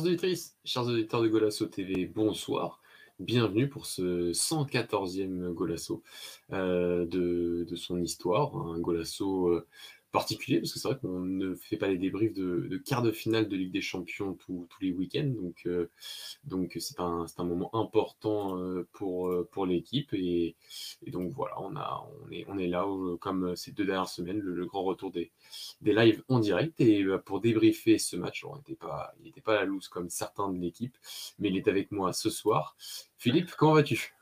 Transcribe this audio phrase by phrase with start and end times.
[0.00, 2.80] auditrices, chers auditeurs de Golasso TV, bonsoir.
[3.18, 6.02] Bienvenue pour ce 114e Golasso
[6.52, 8.56] euh, de, de, son histoire.
[8.56, 9.66] Un Golasso euh,
[10.12, 13.48] particulier, parce que c'est vrai qu'on ne fait pas les débriefs de, quart de finale
[13.48, 15.90] de Ligue des Champions tous les week-ends, donc euh,
[16.44, 20.54] donc c'est un, un, moment important euh, pour, euh, pour l'équipe, et,
[21.06, 22.86] donc voilà, on, a, on, est, on est là,
[23.20, 25.32] comme ces deux dernières semaines, le, grand retour des,
[25.80, 29.60] des lives en direct, et pour débriefer ce match, il n'était pas, il pas à
[29.60, 30.96] la loose comme certains de l'équipe,
[31.38, 32.76] mais il est avec moi ce soir.
[33.16, 34.14] Philippe, comment vas-tu?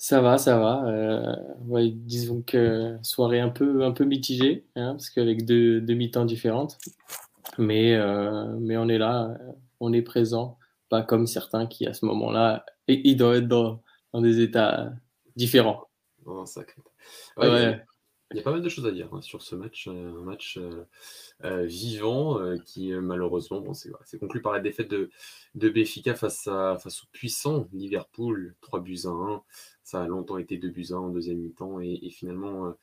[0.00, 0.82] Ça va, ça va.
[0.86, 5.92] Euh, ouais, disons que soirée un peu, un peu mitigée, hein, parce qu'avec deux, deux
[5.92, 6.78] mi-temps différentes.
[7.58, 9.36] Mais, euh, mais on est là,
[9.78, 13.82] on est présent, pas comme certains qui, à ce moment-là, ils doivent être dans,
[14.14, 14.90] dans des états
[15.36, 15.90] différents.
[16.24, 16.80] Oh, sacré.
[17.36, 17.78] Ouais,
[18.32, 20.22] il y a pas mal de choses à dire hein, sur ce match, euh, un
[20.22, 20.84] match euh,
[21.42, 25.10] euh, vivant qui malheureusement, bon, c'est conclu par la défaite de,
[25.56, 29.42] de Béfica face, à, face au puissant Liverpool, 3 buts à 1.
[29.90, 32.74] Ça a longtemps été 2 buts à 1 en deuxième mi-temps et, finalement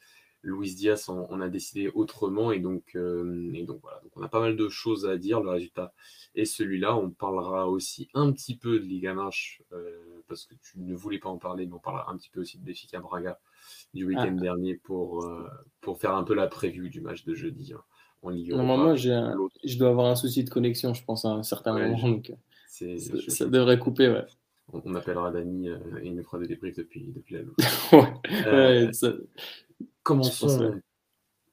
[0.44, 4.39] Luis Diaz en, a décidé autrement et donc, et donc voilà, donc on a pas
[4.39, 5.41] mal de choses à dire.
[5.41, 5.94] Le résultat
[6.36, 6.97] est celui-là.
[6.97, 9.61] On parlera aussi un petit peu de Liga Marche
[10.27, 12.58] parce que tu ne voulais pas en parler, mais on parlera un petit peu aussi
[12.58, 13.39] de Béfica Braga
[13.94, 14.08] du ah.
[14.08, 15.47] week-end dernier pour, euh,
[15.81, 17.81] pour faire un peu la preview du match de jeudi hein,
[18.21, 21.73] en Ligue Normalement, je dois avoir un souci de connexion, je pense, à un certain
[21.73, 21.97] moment.
[21.99, 22.33] Donc,
[22.81, 24.25] euh, ça, devrait couper, ouais.
[24.73, 27.42] On, appellera Dani euh, et il nous fera des débriefs depuis, depuis la
[27.94, 28.92] ouais,
[30.04, 30.82] commençons,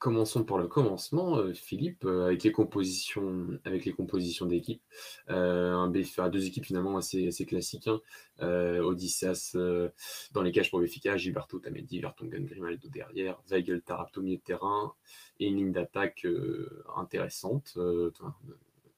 [0.04, 4.82] Commençons par le commencement, euh, Philippe, euh, avec les compositions, avec les compositions d'équipe.
[5.30, 7.88] Euh, un deux équipes finalement assez, assez classiques.
[7.88, 8.02] Hein.
[8.82, 9.56] Odysseas
[10.32, 14.92] dans les cages pour Béfica, Gilberto, Tamedi, Vertonghen, Grimaldo derrière, Weigel, Tarapto milieu de terrain
[15.40, 16.26] et une ligne d'attaque
[16.96, 17.78] intéressante.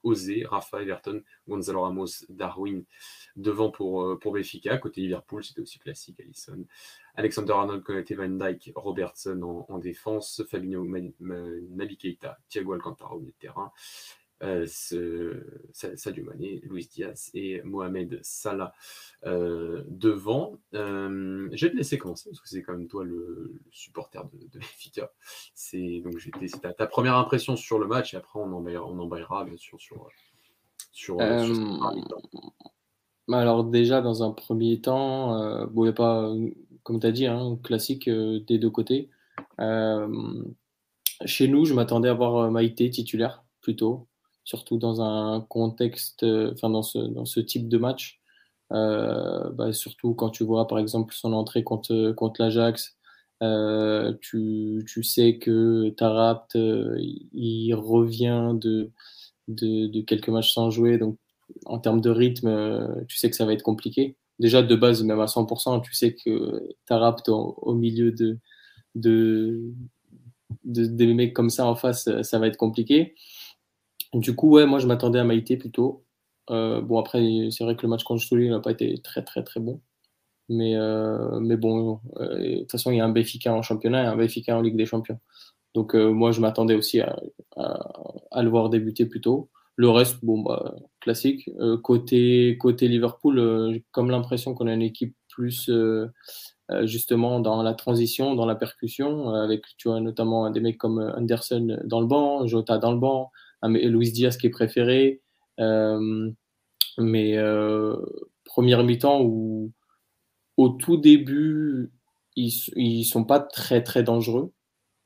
[0.07, 2.83] Osé, Rafa, Everton, Gonzalo Ramos, Darwin
[3.35, 4.77] devant pour, euh, pour Benfica.
[4.77, 6.65] Côté Liverpool, c'était aussi classique, Allison.
[7.15, 10.85] Alexander Arnold, Connecté Van Dyke, Robertson en, défense, Fabinho,
[11.19, 13.71] Nabi Keita, Thiago Alcantara au milieu de terrain.
[14.43, 14.67] Euh,
[15.71, 18.71] Sadio Mané, Luis Diaz et Mohamed Salah
[19.25, 20.57] euh, devant.
[20.75, 24.59] Euh, je vais te laisser commencer parce que c'est quand même toi le, supporter de,
[24.59, 24.63] de.
[25.55, 26.13] C'est donc
[26.61, 30.07] ta, ta, première impression sur le match et après on embaillera bien sûr sur
[30.91, 31.45] sur, bah,
[33.39, 36.31] alors déjà dans un premier temps, il a pas
[36.83, 39.09] comme tu as dit un classique des deux côtés.
[41.25, 44.07] chez nous, je m'attendais à voir Maïté titulaire plutôt
[44.47, 48.21] surtout dans un contexte, euh, enfin dans ce, dans ce type de match.
[48.73, 52.97] Euh, bah, surtout quand tu vois par exemple son entrée contre, contre l'Ajax,
[53.43, 58.91] euh, tu, tu, sais que Tarapt, il revient de,
[59.49, 61.17] de, quelques matchs sans jouer, donc
[61.65, 64.15] en termes de rythme, tu sais que ça va être compliqué.
[64.39, 68.37] Déjà de base, même à 100%, tu sais que Tarapt au, au milieu de,
[68.95, 69.61] de,
[70.63, 73.15] de, des mecs comme ça en face, ça va être compliqué.
[74.13, 76.05] Du coup, moi je m'attendais à Maïté plutôt.
[76.49, 77.19] Euh, bon, après,
[77.51, 79.81] c'est vrai que le match contre Stoli n'a pas été très très très bon.
[80.49, 84.03] Mais, euh, mais bon, euh, de toute façon, il y a un Béfica en championnat
[84.03, 85.19] et un Béfica en Ligue des Champions.
[85.75, 87.17] Donc, moi je m'attendais aussi à,
[88.31, 89.49] à, le voir débuter plutôt.
[89.75, 91.49] Le reste, bon, bah, classique.
[91.83, 95.69] côté, côté Liverpool, j'ai comme l'impression qu'on a une équipe plus
[96.83, 101.79] justement dans la transition, dans la percussion, avec tu vois, notamment des mecs comme Anderson
[101.85, 103.31] dans le banc, Jota dans le banc.
[103.63, 105.21] Luis Diaz qui est préféré.
[105.59, 106.31] Euh,
[106.97, 107.95] mais euh,
[108.45, 109.71] première mi-temps où
[110.57, 111.91] au tout début,
[112.35, 114.51] ils, ils sont pas très très dangereux.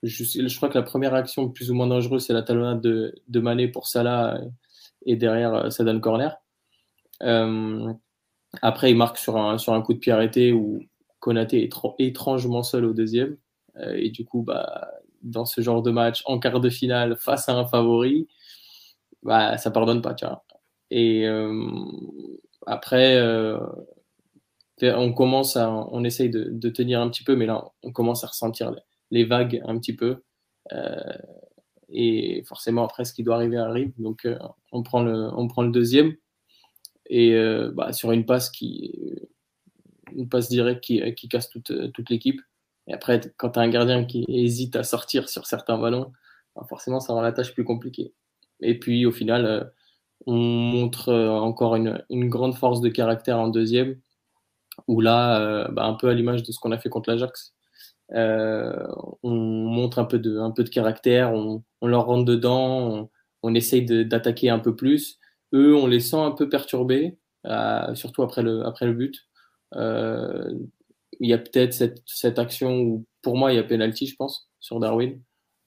[0.04, 3.40] Je, crois que la première action plus ou moins dangereuse, c'est la talonnade de, de,
[3.40, 4.42] Mané pour Salah
[5.06, 6.38] et derrière euh, ça donne corner.
[8.62, 10.82] Après, il marque sur un, sur un coup de pied arrêté où
[11.20, 13.38] Konaté est étrangement seul au deuxième.
[13.94, 14.92] Et du coup, bah,
[15.24, 18.28] dans ce genre de match, en quart de finale, face à un favori,
[19.24, 20.44] bah, ça pardonne pas, tu vois.
[20.90, 21.70] Et euh,
[22.66, 23.60] après, euh,
[24.82, 28.28] on commence à, on essaye de, tenir un petit peu, mais là, on commence à
[28.28, 28.74] ressentir
[29.12, 30.24] les, vagues un petit peu.
[30.74, 31.18] Euh,
[31.90, 33.94] et forcément, après, ce qui doit arriver arrive.
[33.98, 34.28] Donc,
[34.72, 36.16] on, prend le, on prend le deuxième.
[37.08, 37.36] Et
[37.74, 38.94] bah, sur une passe qui,
[40.16, 42.42] une passe directe qui, qui casse toute, toute l'équipe.
[42.88, 46.12] Et après, quand tu as un gardien qui hésite à sortir sur certains ballons,
[46.56, 48.14] bah, forcément, ça rend la tâche plus compliquée.
[48.62, 49.64] Et puis au final, euh,
[50.28, 54.00] on montre euh, encore une, grande force de caractère en deuxième,
[54.88, 57.54] où là, euh, bah, un peu à l'image de ce qu'on a fait contre l'Ajax,
[58.14, 63.10] on montre un peu de, caractère, on, leur rentre dedans,
[63.44, 65.18] on, essaye d'attaquer un peu plus.
[65.54, 67.18] eux, on les sent un peu perturbés,
[67.94, 69.18] surtout après le, but.
[69.74, 74.16] il y a peut-être cette, cette, action où, pour moi, il y a penalty, je
[74.18, 75.22] pense, sur Darwin.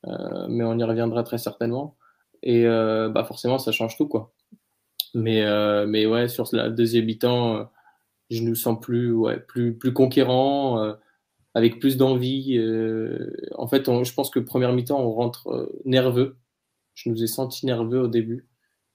[0.07, 1.97] mais on y reviendra très certainement.
[2.45, 4.33] Et bah forcément, ça change tout, quoi.
[5.15, 5.43] Mais,
[5.87, 7.71] mais ouais, sur la deuxième mi-temps,
[8.31, 10.95] je nous sens plus, ouais, plus, plus conquérant
[11.55, 12.59] avec plus d'envie.
[12.59, 16.37] Euh, en fait, je pense que première mi-temps, on rentre euh, nerveux.
[16.95, 18.49] Je nous ai senti nerveux au début.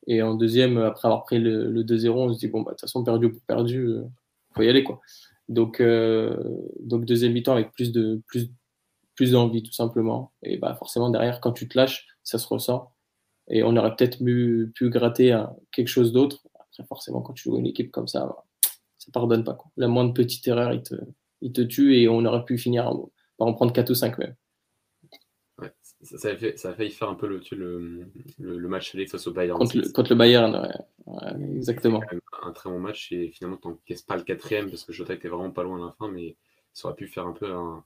[0.08, 2.82] Et en deuxième, après avoir pris le, 2-0, on se dit, bon, bah, de toute
[2.82, 4.04] façon, perdu pour perdu, il euh,
[4.56, 4.84] faut y aller.
[4.84, 5.00] quoi.
[5.48, 5.82] Donc,
[6.80, 8.52] donc deuxième mi-temps avec plus de plus,
[9.16, 10.32] plus d'envie, tout simplement.
[10.44, 12.92] Et bah, forcément, derrière, quand tu te lâches, ça se ressent.
[13.50, 16.48] Et on aurait peut-être pu, pu gratter quelque chose d'autre.
[16.56, 18.46] Après, forcément, quand tu joues une équipe comme ça, bah,
[18.98, 19.56] ça pardonne pas.
[19.56, 19.72] Quoi.
[19.78, 20.96] La moindre petite erreur, il te,
[21.42, 22.92] il te tue et on aurait pu finir
[23.38, 24.36] par en prendre 4 ou 5 même.
[25.58, 29.08] Ouais, ça, a fait, ça a failli faire un peu le, le, le, match aller
[29.08, 29.58] face au Bayern.
[29.58, 30.72] Contre le, contre le Bayern,
[31.06, 31.56] ouais.
[31.56, 32.02] exactement.
[32.44, 35.28] Un très bon match et finalement, tu n'encaisses pas le quatrième parce que Jota était
[35.28, 36.38] vraiment pas loin à la fin, mais
[36.72, 37.84] ça aurait pu faire un peu un,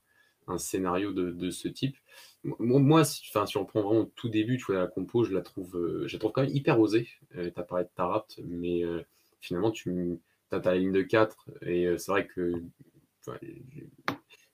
[0.48, 1.98] un scénario de, de, ce type.
[2.44, 6.08] Moi, si, on prend vraiment tout début, tu vois, la compo, je la trouve, euh,
[6.08, 7.08] je la trouve quand même hyper osée.
[7.36, 9.02] Euh, tu as de mais euh,
[9.40, 10.20] finalement, tu
[10.52, 12.54] as ta ligne de 4 et euh, c'est vrai que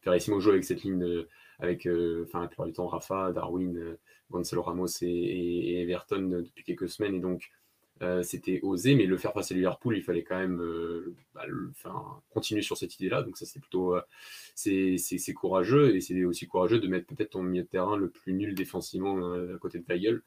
[0.02, 1.26] Ferrissimo joue avec cette ligne,
[1.60, 1.88] avec
[2.24, 3.98] enfin, la plupart du temps Rafa, Darwin,
[4.30, 7.16] Gonzalo Ramos et, Everton euh, depuis quelques semaines.
[7.16, 7.50] Et donc,
[8.24, 10.62] c'était osé, mais le faire passer Liverpool, il fallait quand même
[11.34, 11.46] bah,
[12.30, 13.24] continuer sur cette idée-là.
[13.24, 13.96] Donc ça, c'est plutôt
[14.56, 18.34] c'est courageux et c'est aussi courageux de mettre peut-être ton milieu de terrain le plus
[18.34, 20.22] nul défensivement à côté de Weigel.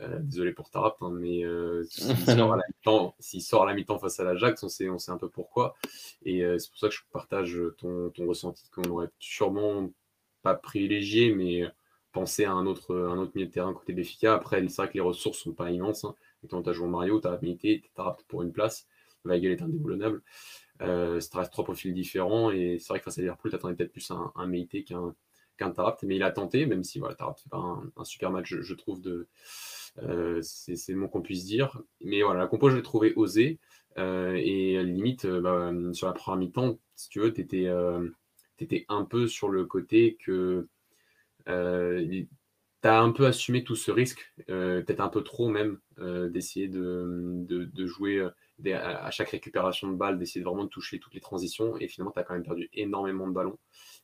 [0.00, 4.62] Euh, désolé pour Tarap, hein, mais euh, s'il sort, à la mi-temps face à l'Ajax,
[4.62, 5.74] on sait, on sait un peu pourquoi.
[6.24, 9.90] Et euh, c'est pour ça que je partage ton, ton ressenti qu'on aurait sûrement
[10.42, 11.64] pas privilégié, mais
[12.12, 14.34] penser à un autre, un autre milieu de terrain côté Béfica.
[14.34, 16.04] Après, c'est vrai que les ressources sont pas immenses.
[16.04, 16.14] Hein.
[16.50, 18.86] Quand tu as joué Mario, tu as Milité, tu as pour une place.
[19.24, 20.22] Weigel est indéboulonnable.
[20.80, 22.50] Euh, ça reste trois profils différents.
[22.50, 25.14] Et c'est vrai que face à Liverpool, tu attendais peut-être plus un, un Milité qu'un
[25.56, 25.72] qu'un
[26.02, 29.00] Mais il a tenté, même si voilà, Tarapt fait pas un, super match, je trouve,
[29.00, 29.28] de,
[30.02, 31.80] euh, c'est le mot qu'on puisse dire.
[32.00, 33.58] Mais voilà, la compo, je l'ai trouvé osée.
[33.98, 37.66] Euh, et limite, euh, bah, sur la première mi-temps, si tu veux, tu étais,
[38.88, 40.68] un peu sur le côté que
[42.82, 47.44] tu as un peu assumé tout ce risque, peut-être un peu trop même, d'essayer de,
[47.46, 48.28] de, jouer
[48.74, 51.76] à chaque récupération de balle, d'essayer vraiment de toucher toutes les transitions.
[51.78, 53.58] Et finalement, tu as quand même perdu énormément de ballons.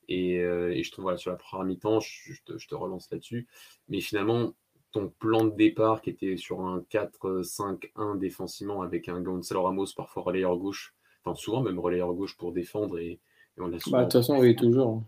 [0.09, 3.49] Et, et je trouve, voilà, sur la première mi-temps, je, te, je, te, relance là-dessus.
[3.89, 4.55] Mais finalement,
[4.93, 10.23] ton plan de départ qui était sur un 4-5-1 défensivement avec un Gonzalo Ramos parfois
[10.23, 10.95] relayeur gauche,
[11.25, 13.21] enfin souvent même relayeur gauche pour défendre et,
[13.59, 15.03] on a bah, De toute façon, oui, toujours.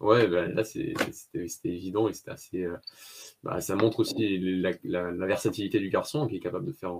[0.00, 0.94] Ouais, bah, là c'était
[1.64, 2.64] évident et c'était assez.
[2.64, 2.76] Euh,
[3.42, 6.94] bah, ça montre aussi la, versatilité du garçon qui est capable de faire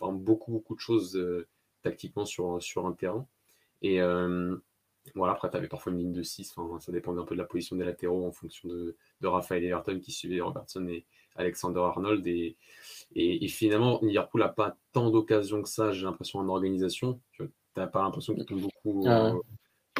[0.00, 1.46] beaucoup, beaucoup de choses euh,
[1.82, 3.26] tactiquement sur, sur un terrain.
[3.82, 4.56] Et euh,
[5.14, 7.46] voilà, après, tu avais parfois une ligne de 6, ça dépendait un peu de la
[7.46, 12.26] position des latéraux en fonction de, de Raphaël Everton qui suivait Robertson et, Alexander Arnold.
[12.26, 12.56] Et,
[13.14, 17.20] et, finalement, Liverpool n'a pas tant d'occasions que ça, j'ai l'impression, en organisation.
[17.32, 17.44] Tu
[17.76, 19.32] n'as pas l'impression qu'ils ont beaucoup, ah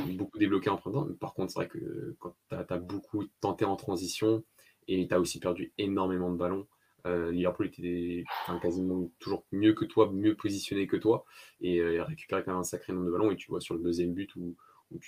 [0.00, 1.08] beaucoup débloqué en printemps.
[1.20, 4.44] Par contre, c'est vrai que quand tu as, beaucoup tenté en transition
[4.88, 6.66] et tu as aussi perdu énormément de ballons.
[7.06, 8.24] Euh, Liverpool était
[8.60, 11.24] quasiment toujours mieux que toi, mieux positionné que toi,
[11.62, 13.30] et euh, il récupéré quand même un sacré nombre de ballons.
[13.30, 14.56] Et tu vois sur le deuxième but où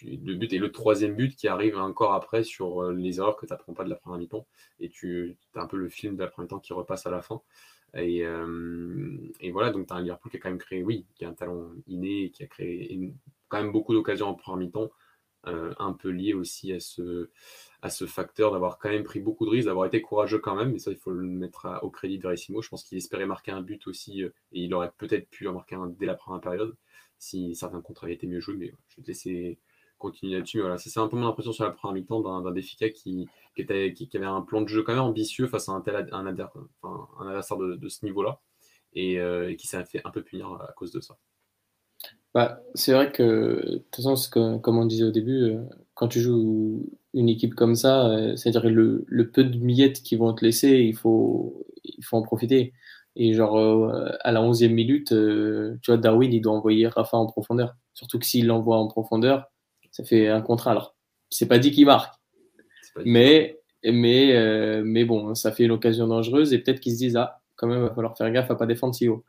[0.04, 3.74] et le troisième but qui arrive encore après sur euh, les erreurs que tu n'apprends
[3.74, 4.46] pas de la première mi-temps.
[4.78, 7.20] Et tu as un peu le film de la première mi-temps qui repasse à la
[7.20, 7.42] fin.
[7.94, 8.24] Et,
[9.40, 11.28] et voilà, donc tu as un Liverpool qui a quand même créé, oui, qui a
[11.28, 13.12] un talent inné, qui a créé
[13.52, 14.90] quand même beaucoup d'occasions en première mi-temps,
[15.46, 17.30] euh, un peu lié aussi à ce,
[17.82, 20.72] à ce facteur d'avoir quand même pris beaucoup de risques, d'avoir été courageux quand même,
[20.72, 22.62] mais ça il faut le mettre au crédit de Verissimo.
[22.62, 25.74] Je pense qu'il espérait marquer un but aussi, et il aurait peut-être pu en marquer
[25.74, 26.76] un dès la première période,
[27.18, 29.58] si certains contrats avaient été mieux joués, mais je vais te laisser
[29.98, 30.60] continuer là-dessus.
[30.60, 33.28] Voilà, c'est un peu mon impression sur la première mi-temps d'un Défica qui,
[33.68, 37.88] avait un plan de jeu quand même ambitieux face à un, tel, adversaire de, de
[37.88, 38.40] ce niveau-là
[38.96, 41.16] euh, et, qui s'est fait un peu punir à cause de ça.
[42.34, 45.62] Bah, c'est vrai que, de toute façon, comme on disait au début, euh,
[45.94, 50.18] quand tu joues une équipe comme ça, euh, c'est-à-dire le, le, peu de miettes qu'ils
[50.18, 52.72] vont te laisser, il faut, il faut en profiter.
[53.16, 53.58] Et genre,
[54.20, 57.76] à la 11e minute, tu vois, Darwin, il doit envoyer Rafa en profondeur.
[57.92, 59.50] Surtout que s'il l'envoie en profondeur,
[59.90, 60.70] ça fait un contrat.
[60.70, 60.96] Alors,
[61.28, 62.14] c'est pas dit qu'il marque,
[63.04, 67.16] mais, mais, euh, mais bon, ça fait une occasion dangereuse et peut-être qu'ils se disent,
[67.16, 69.24] ah, quand même, il va falloir faire gaffe à pas défendre si haut.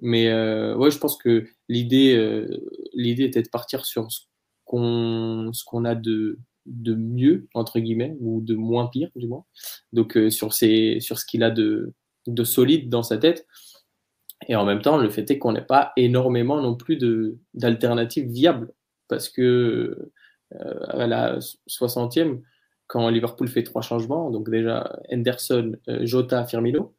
[0.00, 2.46] Mais euh, ouais, je pense que l'idée, euh,
[2.94, 4.20] l'idée était de partir sur ce
[4.64, 9.44] qu'on, ce qu'on a de, de mieux entre guillemets ou de moins pire du moins.
[9.92, 11.92] Donc sur, ses, sur ce qu'il a de,
[12.26, 13.46] de solide dans sa tête.
[14.48, 16.96] Et en même temps, le fait est qu'on n'ait pas énormément non plus
[17.54, 18.72] d'alternatives viables.
[19.08, 20.10] Parce que
[20.52, 21.38] à la
[21.68, 22.40] 60e,
[22.86, 26.94] quand Liverpool fait trois changements, donc déjà Henderson, Jota, Firmino,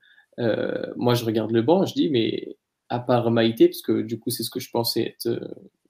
[0.98, 2.58] moi je regarde le banc, je dis, mais
[2.90, 5.40] à part Maïté, parce que du coup c'est ce que je pensais être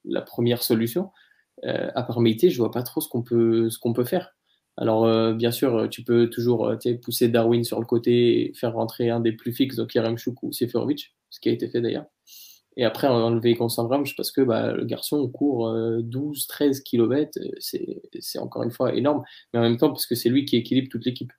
[0.05, 1.11] la première solution,
[1.63, 4.33] à part Maïté, je vois pas trop ce qu'on peut, ce qu'on peut faire.
[4.79, 8.73] Alors, euh, bien sûr, tu peux toujours euh, pousser Darwin sur le côté et faire
[8.73, 12.05] rentrer un des plus fixes, donc Yaremchuk ou Seferovic, ce qui a été fait d'ailleurs.
[12.77, 15.69] Et après, enlever Constantramge parce que bah, le garçon court
[16.01, 20.29] 12, 13 km, c'est encore une fois énorme, mais en même temps parce que c'est
[20.29, 21.33] lui qui équilibre toute l'équipe.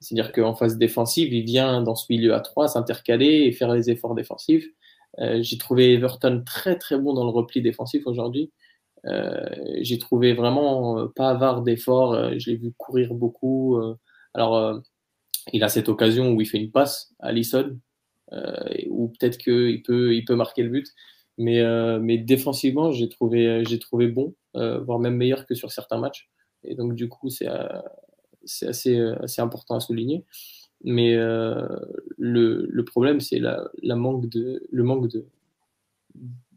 [0.00, 3.90] C'est-à-dire qu'en phase défensive, il vient dans ce milieu à 3 s'intercaler et faire les
[3.90, 4.66] efforts défensifs.
[5.18, 8.52] Euh, j'ai trouvé Everton très très bon dans le repli défensif aujourd'hui.
[9.06, 9.44] Euh,
[9.80, 12.38] j'ai trouvé vraiment euh, pas avare d'efforts.
[12.38, 13.78] Je l'ai vu courir beaucoup.
[14.34, 14.82] alors,
[15.52, 17.78] il a cette occasion où il fait une passe à Lisson,
[18.88, 20.88] ou peut-être qu'il peut, il peut marquer le but.
[21.38, 21.62] Mais,
[22.00, 26.28] mais défensivement, j'ai trouvé, j'ai trouvé bon, voire même meilleur que sur certains matchs.
[26.64, 27.48] Et donc, du coup, c'est
[28.48, 30.24] c'est assez, assez important à souligner.
[30.84, 35.26] Mais le, le, problème, c'est la, la, manque de, le manque de,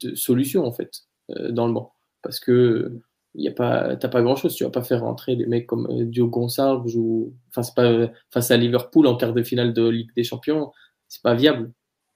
[0.01, 1.05] de solutions, en fait,
[1.49, 3.01] dans le banc parce que
[3.35, 4.55] y a pas, t'as pas grand chose.
[4.55, 8.57] Tu vas pas faire rentrer des mecs comme euh, Dio Gonçalves ou, pas face à
[8.57, 10.71] Liverpool en quart de finale de Ligue des Champions,
[11.07, 11.71] c'est pas viable.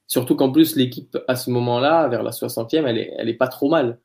[0.08, 3.48] Surtout qu'en plus, l'équipe à ce moment-là, vers la 60e, elle est, elle est pas
[3.48, 4.00] trop mal.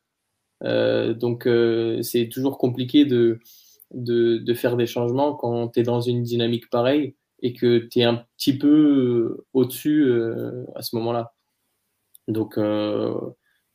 [0.65, 3.41] Euh, donc, euh, c'est toujours compliqué de,
[3.95, 8.01] de, de, faire des changements quand tu es dans une dynamique pareille et que tu
[8.01, 10.13] es un petit peu au-dessus
[10.75, 11.35] à ce moment-là.
[12.27, 12.59] Donc,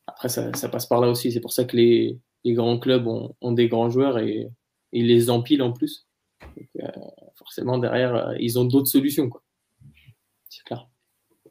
[0.08, 1.32] après, ça, passe par là aussi.
[1.32, 4.50] C'est pour ça que les, grands clubs ont, des grands joueurs et,
[4.92, 6.08] ils les empilent en plus.
[6.80, 6.88] Euh,
[7.36, 9.30] forcément, derrière, euh, ils ont d'autres solutions.
[10.50, 10.88] C'est clair.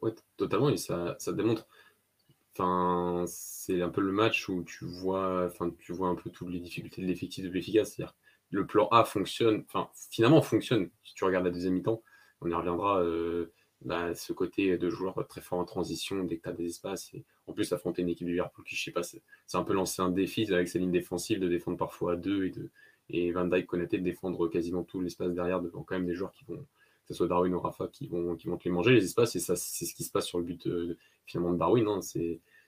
[0.01, 0.69] Oui, totalement.
[0.69, 1.67] Et ça, démontre.
[2.55, 6.51] Enfin, c'est un peu le match où tu vois, enfin, tu vois un peu toutes
[6.51, 7.95] les difficultés de l'effectif de l'efficace.
[7.95, 8.15] C'est-à-dire
[8.53, 10.89] le plan A fonctionne, enfin, finalement fonctionne.
[11.03, 12.01] Si tu regardes la deuxième mi-temps,
[12.41, 13.01] on y reviendra.
[13.01, 13.51] Euh,
[13.85, 17.13] bah, ce côté de joueur très fort en transition dès que tu as des espaces.
[17.13, 19.21] Et en plus, affronter une équipe de Liverpool qui, je sais pas, c'est
[19.53, 22.49] un peu lancé un défi avec sa ligne défensive de défendre parfois à deux et,
[22.49, 22.69] de,
[23.09, 26.31] et Van Dyke connaît de défendre quasiment tout l'espace derrière devant quand même des joueurs
[26.31, 26.65] qui vont, que
[27.09, 29.35] ce soit Darwin ou Rafa, qui vont, qui vont te les manger les espaces.
[29.35, 31.87] Et ça, c'est ce qui se passe sur le but euh, finalement de Darwin.
[31.87, 31.99] Hein.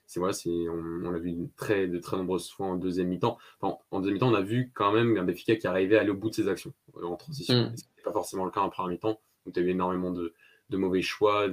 [0.06, 3.38] C'est voilà, on, on l'a vu très, de très nombreuses fois en deuxième mi-temps.
[3.60, 6.10] Enfin, en deuxième mi-temps, on a vu quand même un Benfica qui arrivait à aller
[6.10, 7.54] au bout de ses actions euh, en transition.
[7.54, 7.76] Mm.
[7.76, 10.32] Ce n'était pas forcément le cas en première mi-temps, où tu as eu énormément de,
[10.70, 11.48] de mauvais choix.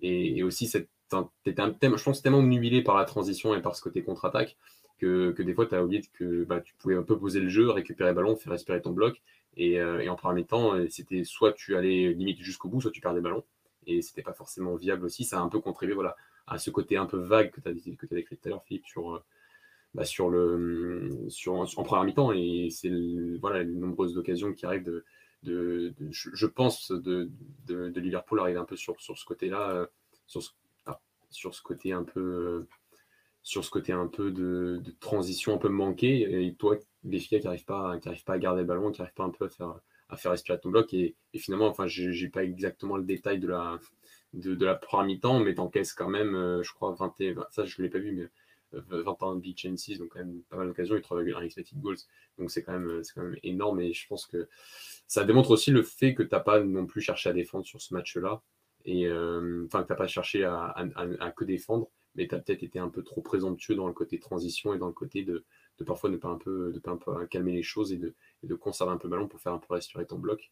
[0.00, 0.88] Et, aussi, cette,
[1.46, 4.56] étais un thème, je pense, tellement omnubilé par la transition et par ce côté contre-attaque
[4.98, 7.48] que, que, des fois, tu as oublié que bah, tu pouvais un peu poser le
[7.48, 9.22] jeu, récupérer le ballon, faire respirer ton bloc.
[9.56, 13.00] Et, euh, et en premier temps, c'était soit tu allais limite jusqu'au bout, soit tu
[13.00, 13.44] perdais le ballon.
[13.86, 15.24] Et c'était pas forcément viable aussi.
[15.24, 17.72] Ça a un peu contribué voilà, à ce côté un peu vague que tu as,
[17.72, 19.24] décrit tout à l'heure, Philippe, sur, euh,
[19.94, 22.32] bah, sur le, sur, en première mi-temps.
[22.32, 22.90] Et c'est
[23.40, 25.04] voilà, les nombreuses occasions qui arrivent de,
[25.42, 27.30] de, je, pense, de,
[27.66, 29.86] de, Liverpool arrive un peu sur, sur ce côté-là, euh,
[30.26, 30.50] sur, ce,
[30.86, 32.68] ah, sur ce côté un peu, euh,
[33.42, 36.46] sur ce côté un peu de, transition un peu manqué.
[36.46, 39.14] Et toi, les filles qui n'arrivent pas, qui pas à garder le ballon, qui n'arrivent
[39.14, 39.74] pas un peu à faire,
[40.08, 40.92] à faire respirer ton bloc.
[40.94, 43.78] Et, finalement, enfin, j'ai pas exactement le détail de la,
[44.32, 47.80] de, la première mi-temps, mais t'encaisses quand même, euh, je crois, 20 et, ça je
[47.80, 48.28] ne l'ai pas vu, mais
[48.72, 51.98] 21 big chances, donc quand même pas mal d'occasions, trouve un expected goals.
[52.38, 54.48] Donc c'est quand, même, quand même énorme et je pense que
[55.06, 57.80] ça démontre aussi le fait que tu n'as pas non plus cherché à défendre sur
[57.80, 58.42] ce match-là.
[58.84, 60.74] Et euh, enfin, que tu n'as pas cherché à,
[61.36, 64.74] que défendre, mais tu as peut-être été un peu trop présomptueux dans le côté transition
[64.74, 65.44] et dans le côté de,
[65.78, 68.14] de parfois ne pas un peu, de pas un peu calmer les choses et de,
[68.42, 70.50] de, conserver un peu le ballon pour faire un peu respirer ton bloc.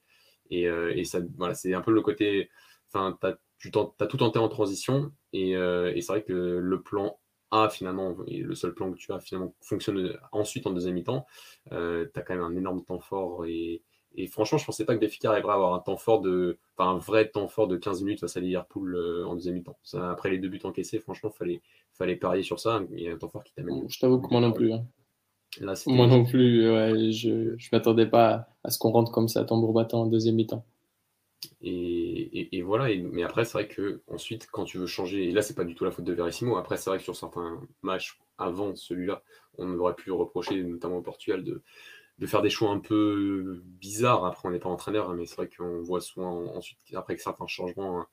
[0.51, 2.51] Et, euh, et ça, voilà, c'est un peu le côté.
[2.93, 3.27] Enfin, tu
[3.69, 7.19] as tout tenté en transition et, euh, et c'est vrai que le plan
[7.51, 11.27] a finalement, le seul plan que tu as finalement fonctionne ensuite en deuxième mi-temps.
[11.73, 13.83] Euh, tu as quand même un énorme temps fort et,
[14.15, 16.91] et franchement, je pensais pas que Benfica arriverait à avoir un temps fort de, enfin
[16.91, 19.79] un vrai temps fort de 15 minutes face à Liverpool euh, en deuxième mi-temps.
[19.95, 21.61] Après les deux buts encaissés, franchement, fallait,
[21.93, 22.83] fallait parier sur ça.
[22.93, 23.85] Il y a un temps fort qui t'amène.
[23.89, 24.73] Je t'avoue que moi non plus.
[24.73, 24.85] Hein.
[25.89, 30.03] moi non plus, je, je m'attendais pas à ce qu'on rentre comme ça tambour battant
[30.03, 30.65] en deuxième mi-temps.
[31.63, 35.55] Et, voilà, mais après, c'est vrai que ensuite, quand tu veux changer, et là, c'est
[35.55, 38.75] pas du tout la faute de Verissimo, après, c'est vrai que sur certains matchs avant
[38.75, 39.23] celui-là,
[39.59, 41.63] on aurait pu reprocher, notamment au Portugal, de,
[42.27, 44.25] faire des choix un peu bizarres.
[44.25, 47.23] Après, on n'est pas entraîneur, hein, mais c'est vrai qu'on voit souvent ensuite, après que
[47.23, 48.07] certains changements,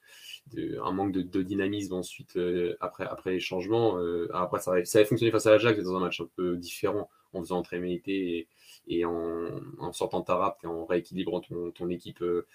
[0.55, 3.97] un manque de, dynamisme ensuite, euh, après, après les changements.
[3.97, 6.57] Euh, après, ça avait, ça avait fonctionné face à l'Ajax dans un match un peu
[6.57, 8.47] différent, en faisant entrer Méité
[8.87, 12.21] et, en, en, sortant Tarap et en rééquilibrant ton, ton équipe.
[12.21, 12.47] Euh,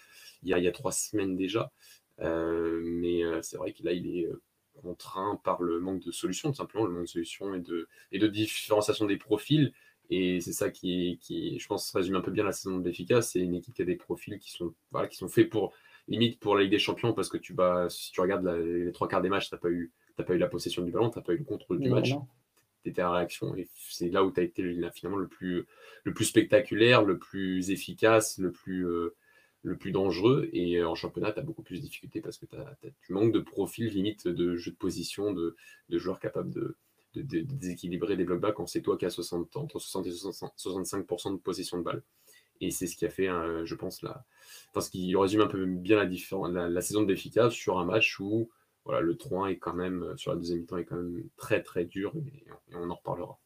[0.42, 1.70] il y a, trois semaines déjà.
[2.20, 4.28] Euh, mais euh, c'est vrai que là, il est,
[4.82, 8.18] contraint par le manque de solutions, tout simplement, le manque de solutions et de, et
[8.18, 9.72] de différenciation des profils.
[10.10, 13.32] Et c'est ça qui, qui, je pense, résume un peu bien la saison de l'efficace.
[13.32, 15.72] C'est une équipe qui a des profils qui sont, voilà, qui sont faits pour,
[16.08, 19.08] limite, pour la Ligue des Champions, parce que tu vas, si tu regardes les trois
[19.08, 21.24] quarts des matchs, tu n'as pas, eu, pas eu la possession du ballon, tu n'as
[21.24, 22.14] pas eu le contrôle du match.
[22.90, 23.54] Étais en réaction.
[23.56, 24.62] Et c'est là où tu as été
[24.94, 25.66] finalement le plus,
[26.04, 28.86] le plus spectaculaire, le plus efficace, le plus.
[28.86, 29.14] Euh,
[29.62, 30.48] le plus dangereux.
[30.52, 32.46] Et euh, en championnat, tu as beaucoup plus de difficultés parce que
[33.00, 35.56] tu manques de profil limite de jeu de position, de,
[35.90, 36.76] joueurs capables de,
[37.14, 41.36] déséquilibrer des blocs bas quand c'est toi qui as 60, entre 60 et 65% de
[41.36, 42.02] possession de balle.
[42.60, 44.24] Et c'est ce qui a fait, hein, je pense, la,
[44.80, 48.50] ce qui résume un peu bien la, la, saison de l'efficace sur un match où
[48.84, 51.84] voilà, le 3 est quand même, sur la deuxième mi-temps, est quand même très très
[51.84, 53.38] dur et on en reparlera.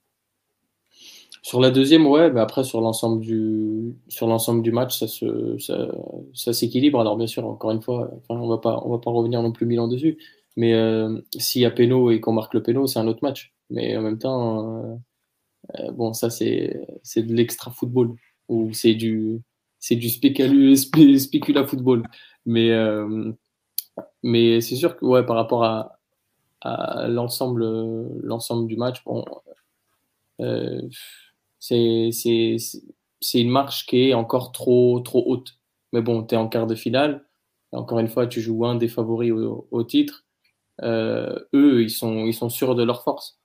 [1.43, 5.57] Sur la deuxième, ouais, mais après sur l'ensemble du sur l'ensemble du match, ça se
[5.59, 7.00] ça, s'équilibre.
[7.00, 9.66] Alors bien sûr, encore une fois, on va pas on va pas revenir non plus
[9.66, 10.19] mille ans dessus.
[10.57, 13.55] Mais euh, s'il y a péno et qu'on marque le péno, c'est un autre match.
[13.71, 14.97] Mais en même temps, euh,
[15.81, 18.16] euh, bon, ça c'est c'est de l'extra football
[18.49, 19.40] ou c'est du
[19.78, 22.02] c'est du spécula football.
[22.47, 22.71] Mais
[24.26, 25.92] mais c'est sûr que ouais, par rapport à,
[27.09, 27.64] l'ensemble
[28.23, 29.25] l'ensemble du match, bon.
[31.61, 35.59] C'est une marche qui est encore trop, trop haute.
[35.92, 37.26] Mais bon, tu es en quart de finale.
[37.73, 40.25] Encore une fois, tu joues un des favoris au, titre.
[40.83, 43.40] Euh, eux, ils sont, ils sont sûrs de leur force.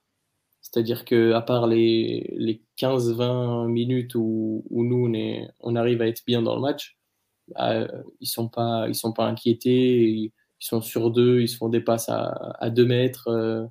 [0.60, 6.02] C'est-à-dire que à part les, les 15-20 minutes où, où nous, on, est, on, arrive
[6.02, 6.98] à être bien dans le match,
[7.48, 7.88] bah,
[8.20, 10.32] ils sont pas, sont pas inquiétés.
[10.66, 13.28] Sont sur deux, ils se font des passes à, à 2 mètres.
[13.28, 13.66] Euh,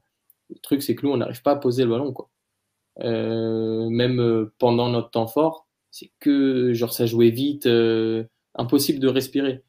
[0.49, 2.13] le truc, c'est que nous, on n'arrive pas à poser le ballon.
[2.13, 2.29] Quoi.
[3.01, 7.67] Euh, même euh, pendant notre temps fort, c'est que genre ça jouait vite,
[8.55, 9.63] impossible de respirer.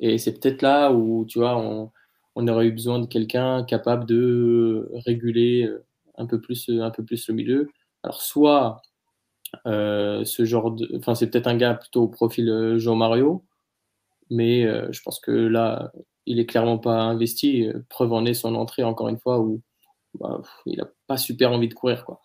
[0.00, 1.92] Et c'est peut-être là où tu vois, on,
[2.36, 5.68] on aurait eu besoin de quelqu'un capable de réguler
[6.18, 7.68] un peu plus, un peu plus le milieu.
[8.02, 8.82] Alors soit
[9.64, 13.44] ce genre de, enfin c'est peut-être un gars plutôt au profil Jean Mario,
[14.30, 15.92] mais je pense que là
[16.26, 17.68] il est clairement pas investi.
[17.88, 19.62] Preuve en est son entrée encore une fois où
[20.18, 22.20] bah, il a pas super envie de courir quoi.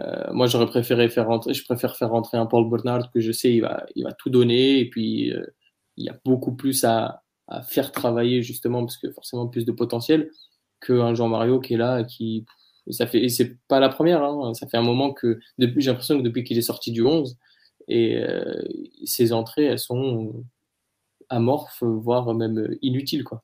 [0.00, 3.32] Euh, moi, j'aurais préféré faire rentrer, je préfère faire rentrer un Paul Bernard que je
[3.32, 5.44] sais il va, il va tout donner et puis euh,
[5.96, 7.22] il y a beaucoup plus à,
[7.68, 10.30] faire travailler justement parce que forcément plus de potentiel
[10.80, 12.46] qu'un Jean Mario qui est là et qui
[12.88, 15.90] ça fait et c'est pas la première hein, ça fait un moment que depuis j'ai
[15.90, 17.36] l'impression que depuis qu'il est sorti du 11
[17.88, 18.54] et euh,
[19.04, 20.44] ses entrées elles sont
[21.32, 23.42] amorphes voire même inutiles quoi.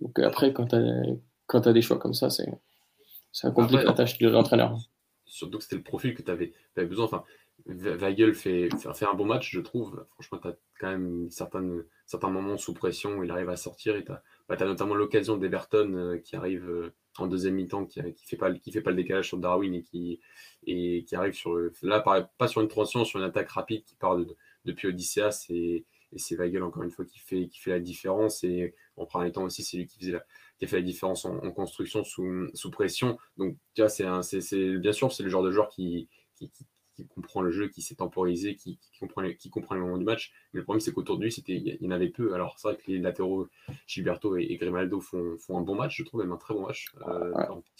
[0.00, 2.48] Donc après quand tu as, as des choix comme ça c'est
[3.32, 4.78] ça complique la tâche de l'entraîneur.
[5.24, 7.04] Surtout que c'était le profil que tu avais, besoin.
[7.04, 7.24] Enfin,
[7.66, 10.04] Weigel fait, fait, un bon match, je trouve.
[10.14, 13.96] Franchement, tu as quand même certaines, certains moments sous pression où il arrive à sortir.
[13.96, 18.00] Et tu as, bah, notamment l'occasion d'Everton euh, qui arrive euh, en deuxième mi-temps, qui
[18.00, 20.20] ne fait, pas, qui fait pas le décalage sur Darwin et qui,
[20.66, 21.56] et qui arrive sur.
[21.82, 25.46] Là, pas sur une transition, sur une attaque rapide qui part de, depuis Odysseas.
[25.50, 28.44] Et, et c'est Weigel, encore une fois, qui fait, qui fait la différence.
[28.44, 32.04] Et en premier temps aussi, c'est lui qui faisait la, fait la différence en, construction
[32.04, 33.18] sous, sous, pression.
[33.36, 34.04] Donc, tu vois, c'est
[34.78, 36.08] bien sûr, c'est le genre de joueur qui,
[37.08, 40.32] comprend le jeu, qui sait temporiser, qui, comprend les, qui comprend les moments du match.
[40.52, 42.34] Mais le problème, c'est qu'autour de lui, il y en avait peu.
[42.34, 43.48] Alors, c'est vrai que les latéraux,
[43.86, 46.86] Gilberto et, Grimaldo, font, font, un bon match, je trouve, même un très bon match.
[47.08, 47.32] Euh,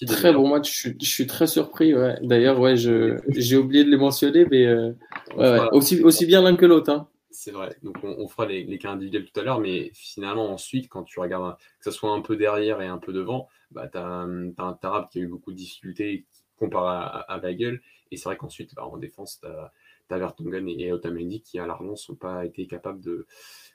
[0.06, 1.94] très bon match, je, je, suis très surpris.
[1.94, 2.16] Ouais.
[2.22, 4.92] D'ailleurs, ouais, j'ai oublié de les mentionner, mais euh,
[5.37, 6.90] ouais, aussi, aussi bien l'un que l'autre.
[6.90, 7.09] Hein.
[7.30, 7.76] C'est vrai.
[7.83, 11.56] Donc, on, fera les, cas individuels tout à l'heure, mais finalement, ensuite, quand tu regardes
[11.78, 15.09] que ce soit un peu derrière et un peu devant, bah, tu as, un Tarab
[15.09, 17.80] qui a eu beaucoup de difficultés comparé à, à Weigel.
[18.11, 19.73] Et c'est vrai qu'ensuite, bah, en défense, tu as,
[20.11, 23.27] as, Vertonghen et Otamendi qui, à la relance, n'ont pas été capables de,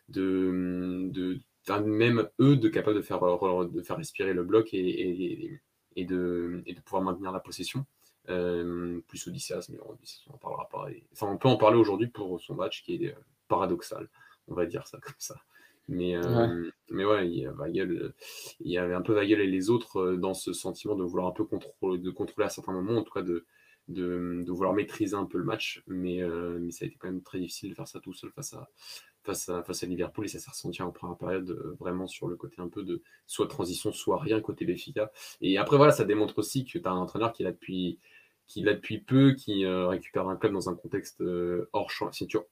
[0.10, 1.40] de, de,
[1.86, 5.60] même eux, de capables de faire, de faire respirer le bloc et,
[5.96, 7.86] et, de, et de pouvoir maintenir la possession.
[8.30, 10.88] Euh, plus Odysseas, mais on, en parlera pas.
[11.14, 13.16] Enfin, on peut en parler aujourd'hui pour son match qui est
[13.48, 14.10] paradoxal,
[14.48, 15.36] on va dire ça comme ça.
[15.88, 16.72] Mais, euh, ouais.
[16.90, 17.48] mais ouais, il y,
[18.62, 21.28] il y avait un peu Weigel et les autres euh, dans ce sentiment de vouloir
[21.28, 23.46] un peu contrôler, de contrôler à certains moments, en tout cas de,
[23.88, 25.84] de, vouloir maîtriser un peu le match.
[25.88, 28.32] Mais, euh, mais ça a été quand même très difficile de faire ça tout seul
[28.32, 28.70] face à,
[29.24, 32.36] face à, face à Liverpool et ça s'est ressenti en première période vraiment sur le
[32.36, 35.12] côté un peu de soit transition, soit rien côté Béfica.
[35.42, 38.00] Et après, voilà, ça démontre aussi que tu as un entraîneur qui est là depuis
[38.48, 41.92] qui depuis peu, qui euh, récupère un club dans un contexte euh, hors,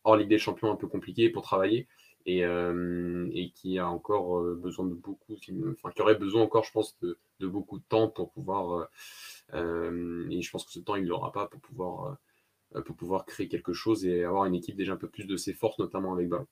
[0.04, 1.88] hors Ligue des Champions un peu compliqué pour travailler
[2.26, 5.36] et, euh, et qui a encore besoin de beaucoup,
[5.72, 8.90] enfin qui aurait besoin encore, je pense, de, de beaucoup de temps pour pouvoir,
[9.54, 12.18] et je pense que ce temps il l'aura pas pour pouvoir,
[12.86, 15.54] pour pouvoir créer quelque chose et avoir une équipe déjà un peu plus de ses
[15.54, 16.48] forces, notamment avec ballon.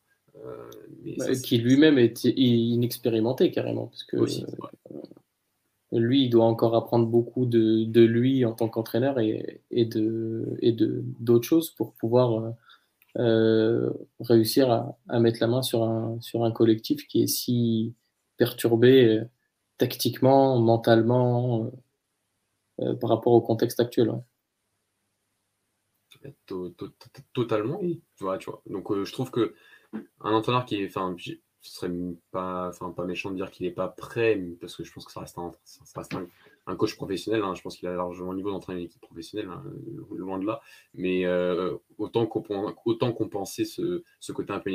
[1.17, 3.87] Bah, qui lui-même est inexpérimenté carrément.
[3.87, 4.17] Parce que,
[5.93, 10.57] lui, il doit encore apprendre beaucoup de, de lui en tant qu'entraîneur et, et, de,
[10.61, 12.51] et de, d'autres choses pour pouvoir euh,
[13.15, 17.95] réussir à, mettre la main sur un, sur un collectif qui est si
[18.37, 19.25] perturbé euh,
[19.77, 21.71] tactiquement, mentalement,
[22.79, 24.11] euh, par rapport au contexte actuel.
[27.33, 27.81] Totalement,
[28.19, 28.61] vois, tu vois.
[28.67, 29.55] Donc je trouve que
[29.93, 31.91] un entraîneur qui est, enfin, ce serait
[32.31, 35.21] pas, pas méchant de dire qu'il n'est pas prêt, parce que je pense que ça
[35.21, 36.27] reste ça reste un,
[36.75, 37.41] coach professionnel.
[37.43, 37.55] Hein.
[37.55, 39.63] je pense qu'il a largement le niveau d'entraîner une équipe professionnelle, hein,
[40.15, 40.61] loin de là.
[40.93, 44.71] Mais euh, autant, compenser ce, côté un peu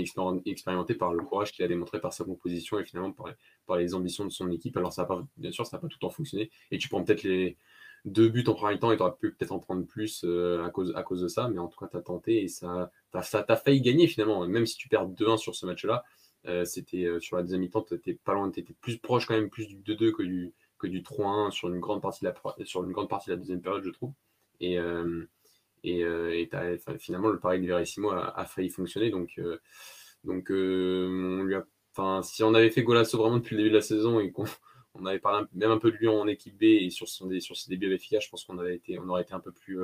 [0.46, 3.14] expérimenté par le courage qu'il a démontré par sa composition et finalement
[3.66, 4.77] par, les ambitions de son équipe.
[4.77, 6.51] Alors, ça pas, bien sûr, ça n'a pas tout le temps fonctionné.
[6.70, 7.57] Et tu prends peut-être les
[8.05, 10.70] deux buts en premier temps et tu aurais pu peut-être en prendre plus euh, à,
[10.70, 11.49] cause, de ça.
[11.49, 14.46] Mais en tout cas, tu as tenté et ça t'a failli gagner finalement.
[14.46, 16.05] Même si tu perds 2-1 sur ce match-là
[16.49, 19.35] euh, c'était euh, sur la deuxième mi-temps, tu pas loin, tu étais plus proche quand
[19.35, 22.65] même plus du 2-2 que du, que du 3-1 sur une grande partie de la
[22.65, 24.12] sur une grande partie de la deuxième période, je trouve.
[24.61, 25.27] Et, euh,
[25.85, 26.49] et, et
[26.99, 29.11] finalement, le pari de Verissimo a, a failli fonctionner.
[29.11, 29.41] Donc,
[30.25, 33.83] donc on lui a, si on avait fait Golasso vraiment depuis le début de la
[33.83, 34.45] saison et qu'on
[34.95, 37.57] on avait parlé même un peu de lui en équipe B et sur, son, sur
[37.57, 39.79] ses débuts avec je pense qu'on on aurait été un peu plus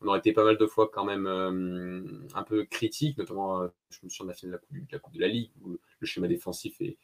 [0.00, 2.02] on aurait été pas mal de fois quand même euh,
[2.34, 5.20] un peu critique, notamment, euh, je me souviens de la finale de la Coupe, de
[5.20, 6.96] la Ligue, où le schéma défensif est,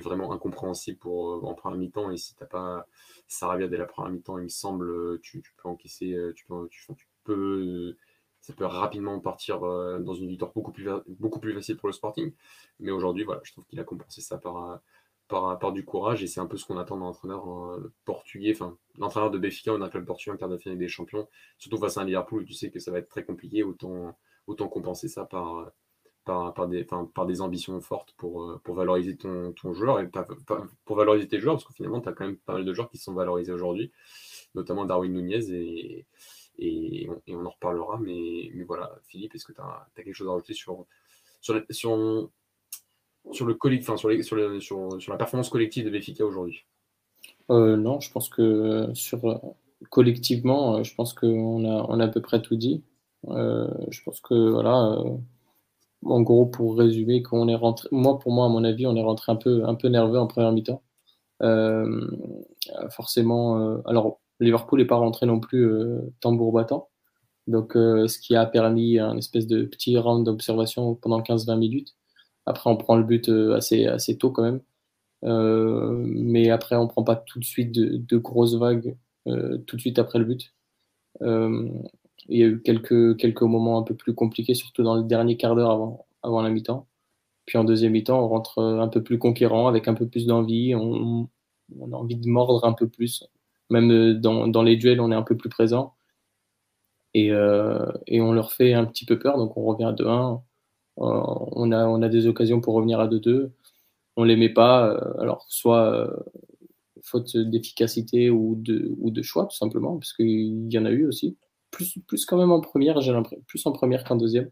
[0.00, 2.10] vraiment incompréhensible pour, euh, en première mi-temps.
[2.10, 2.86] Et si tu n'as pas
[3.28, 6.86] Sarabia dès la première mi-temps, il me semble, tu, peux encaisser, tu peux, tu,
[7.24, 7.96] peux,
[8.40, 12.32] ça peut rapidement partir dans une victoire beaucoup plus, beaucoup plus facile pour le Sporting.
[12.80, 14.80] Mais aujourd'hui, voilà, je trouve qu'il a compensé ça par
[15.28, 18.76] par, du courage et c'est un peu ce qu'on attend d'un entraîneur euh, portugais, enfin
[18.98, 21.96] l'entraîneur de Béfica ou d'un club portugais en quart de finale des champions, surtout face
[21.96, 24.16] à un Liverpool où tu sais que ça va être très compliqué, autant,
[24.46, 25.70] autant compenser ça par,
[26.24, 30.08] par, par, des, ambitions fortes pour, euh, valoriser ton, joueur et
[30.84, 32.90] pour valoriser tes joueurs parce que finalement tu as quand même pas mal de joueurs
[32.90, 33.92] qui sont valorisés aujourd'hui,
[34.54, 36.04] notamment Darwin Nunez
[36.58, 40.32] et, on, en reparlera, mais, mais voilà, Philippe, est-ce que tu as, quelque chose à
[40.32, 40.86] rajouter sur,
[41.40, 41.60] sur,
[43.30, 46.64] sur la performance collective de Béfica aujourd'hui?
[47.50, 48.92] Euh, Non, je pense que
[49.90, 52.82] collectivement, je pense qu'on a, on a à peu près tout dit.
[53.28, 55.16] Euh, je pense que voilà, euh,
[56.04, 58.96] en gros, pour résumer, quand on est rentré, moi pour moi, à mon avis, on
[58.96, 60.82] est rentré un peu, un peu nerveux en première mi-temps.
[62.90, 65.70] forcément, alors Liverpool n'est pas rentré non plus
[66.20, 66.88] tambour battant.
[67.46, 71.94] Donc, ce qui a permis un espèce de petit round d'observation pendant 15-20 minutes.
[72.46, 74.60] Après, on prend le but euh, assez, assez tôt quand même.
[75.24, 79.80] Euh, mais après, on prend pas tout de suite de, grosses vagues euh, tout de
[79.80, 80.54] suite après le but.
[82.28, 85.54] Il y a eu quelques, moments un peu plus compliqués, surtout dans le dernier quart
[85.54, 85.70] d'heure
[86.22, 86.86] avant, la mi-temps.
[87.46, 90.74] Puis en deuxième mi-temps, on rentre un peu plus conquérant, avec un peu plus d'envie.
[90.74, 91.28] On,
[91.92, 93.24] a envie de mordre un peu plus.
[93.70, 95.94] Même dans, dans les duels, on est un peu plus présent.
[97.14, 97.28] Et,
[98.06, 99.38] et, on leur fait un petit peu peur.
[99.38, 100.40] Donc on revient à 2-1.
[101.00, 101.02] Euh,
[101.52, 103.50] on, a, des occasions pour revenir à 2-2.
[104.16, 104.88] On les met pas.
[104.90, 106.16] Euh, alors, soit euh,
[107.02, 111.06] faute d'efficacité ou de, ou de choix, tout simplement, parce qu'il y en a eu
[111.06, 111.36] aussi.
[111.74, 114.50] Plus, plus quand même en première, j'ai l'impression, plus en première qu'en deuxième.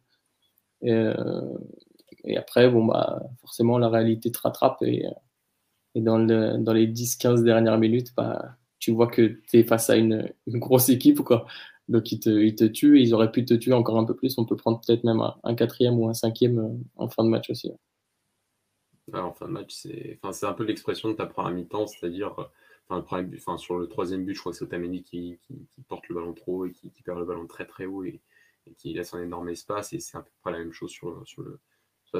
[0.82, 5.06] Et, après, bon, bah, forcément, la réalité te rattrape et,
[5.94, 9.90] et dans, le, dans les 10-15 dernières minutes, bah, tu vois que tu es face
[9.90, 11.20] à une, grosse équipe.
[11.20, 11.46] Quoi.
[11.88, 14.36] Donc ils te, tuent, ils auraient pu te tuer encore un peu plus.
[14.38, 17.50] On peut prendre peut-être même un, quatrième ou un cinquième euh, en fin de match
[17.50, 17.70] aussi.
[19.12, 22.34] en fin de match, c'est un peu l'expression de ta première mi-temps, c'est-à-dire
[22.88, 26.14] enfin, enfin, sur le troisième but, je crois que c'est Otamendi qui, qui, porte le
[26.14, 28.20] ballon trop haut et qui, perd le ballon très très haut et,
[28.66, 29.92] et qui laisse un énorme espace.
[29.92, 31.60] Et c'est à peu près la même chose sur, sur le,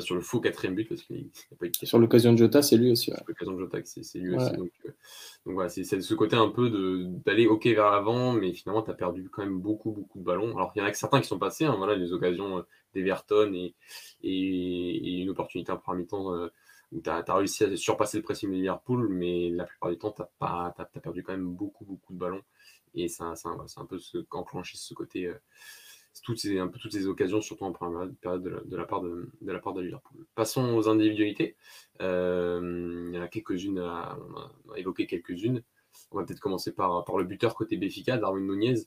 [0.01, 3.11] sur le faux quatrième but parce qu'il pas Sur l'occasion de Jota, c'est lui aussi.
[3.11, 4.53] Sur l'occasion de Jota, c'est lui aussi.
[4.57, 4.91] Donc, euh,
[5.45, 6.71] donc voilà, c'est ce côté un peu
[7.25, 10.57] d'aller OK vers l'avant, mais finalement, tu as perdu quand même beaucoup, beaucoup de ballons.
[10.57, 12.63] Alors, il y en a que certains qui sont passés, hein, voilà, les occasions euh,
[12.95, 13.75] d'Everton et,
[14.23, 16.49] et, une opportunité en premier mi-temps euh,
[16.93, 20.13] où tu as, réussi à surpasser le pressing de Liverpool, mais la plupart du temps,
[20.13, 22.43] tu as, perdu quand même beaucoup, beaucoup de ballons.
[22.95, 25.33] Et c'est un, peu ce qu'enclenche ce côté
[26.21, 29.31] toutes ces, un peu toutes ces occasions, surtout en première période de la, part de,
[29.41, 30.27] la part de Liverpool.
[30.35, 31.57] Passons aux individualités.
[32.03, 35.63] Euh, il y en a quelques-unes, on a évoqué quelques-unes.
[36.11, 38.81] On va peut-être commencer par, par le buteur côté Béfica, Darwin Nunez,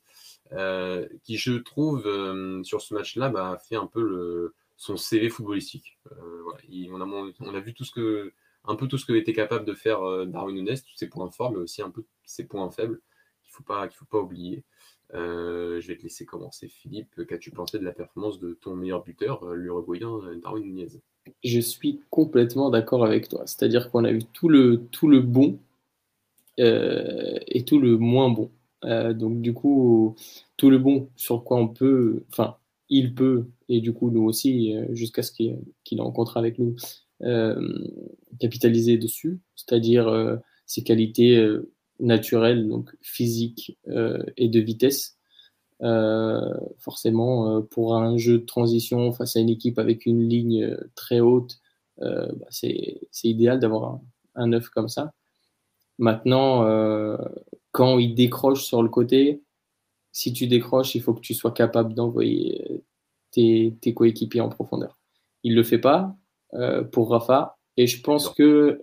[0.54, 5.30] euh, qui je trouve euh, sur ce match-là bah, fait un peu le, son CV
[5.30, 5.98] footballistique.
[6.12, 7.06] on, a,
[7.40, 8.34] on, a, vu tout ce que,
[8.66, 11.52] un peu tout ce que était capable de faire Darwin Nunez, tous ses points forts,
[11.52, 13.02] mais aussi un peu ses points faibles
[13.44, 14.64] qu'il ne faut, pas, oublier.
[15.14, 17.26] je vais te laisser commencer, Philippe.
[17.26, 21.02] Qu'as-tu pensé de la performance de ton meilleur buteur, l'Uruguayen Darwin Nunez?
[21.44, 23.48] Je suis complètement d'accord avec toi.
[23.48, 24.78] C'est-à-dire qu'on a eu tout le,
[25.20, 25.60] bon
[26.58, 28.52] et tout le moins bon.
[28.84, 30.16] donc du coup,
[30.58, 32.24] tout le bon sur quoi on peut,
[32.90, 35.48] il peut, et du coup nous aussi, jusqu'à ce qu'il
[35.92, 36.76] ait en avec nous,
[38.40, 41.58] capitaliser dessus, c'est-à-dire ses qualités
[42.00, 43.78] naturelles, donc physiques
[44.38, 45.18] et de vitesse.
[46.80, 51.60] forcément, pour un jeu de transition face à une équipe avec une ligne très haute,
[51.98, 54.00] bah, c'est idéal d'avoir
[54.36, 55.14] un, œuf comme ça.
[55.98, 56.66] Maintenant,
[57.72, 59.42] quand il décroche sur le côté,
[60.16, 62.84] si tu décroches, il faut que tu sois capable d'envoyer
[63.32, 64.98] tes, tes coéquipiers en profondeur.
[65.44, 66.16] Il ne le fait pas
[66.94, 67.58] pour Rafa.
[67.76, 68.80] Et je pense que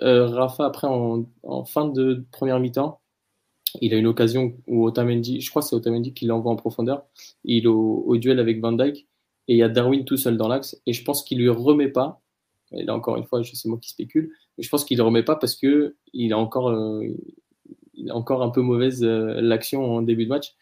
[0.00, 1.26] euh, Rafa, après, en,
[1.64, 3.00] fin de première mi-temps,
[3.80, 7.04] il a une occasion où Otamendi, je crois que c'est Otamendi qui l'envoie en profondeur,
[7.44, 9.06] il est au, duel avec Van Dyke,
[9.48, 11.88] et il y a Darwin tout seul dans l'axe, et je pense qu'il lui remet
[11.88, 12.20] pas,
[12.72, 15.22] et là encore une fois, c'est moi qui spécule, mais je pense qu'il ne remet
[15.22, 17.02] pas parce que il a encore, euh,
[17.94, 20.54] il a encore un peu mauvaise euh, l'action en début de match,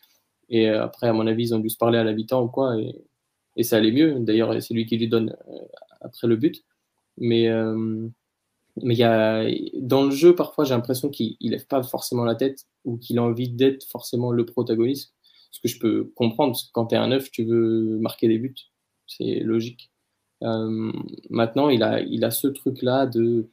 [0.51, 3.63] et après, à mon avis, ils ont dû se parler à l'habitant ou quoi, et,
[3.63, 5.37] ça allait mieux, d'ailleurs, c'est lui qui lui donne
[6.01, 6.65] après le but,
[7.19, 7.49] mais
[8.83, 12.25] mais il y a, dans le jeu, parfois, j'ai l'impression qu'il ne lève pas forcément
[12.25, 15.15] la tête ou qu'il a envie d'être forcément le protagoniste.
[15.51, 18.29] Ce que je peux comprendre, parce que quand tu es un neuf, tu veux marquer
[18.29, 18.55] des buts.
[19.07, 19.91] C'est logique.
[20.43, 20.93] Euh,
[21.29, 23.49] maintenant, il a, il a ce truc-là de.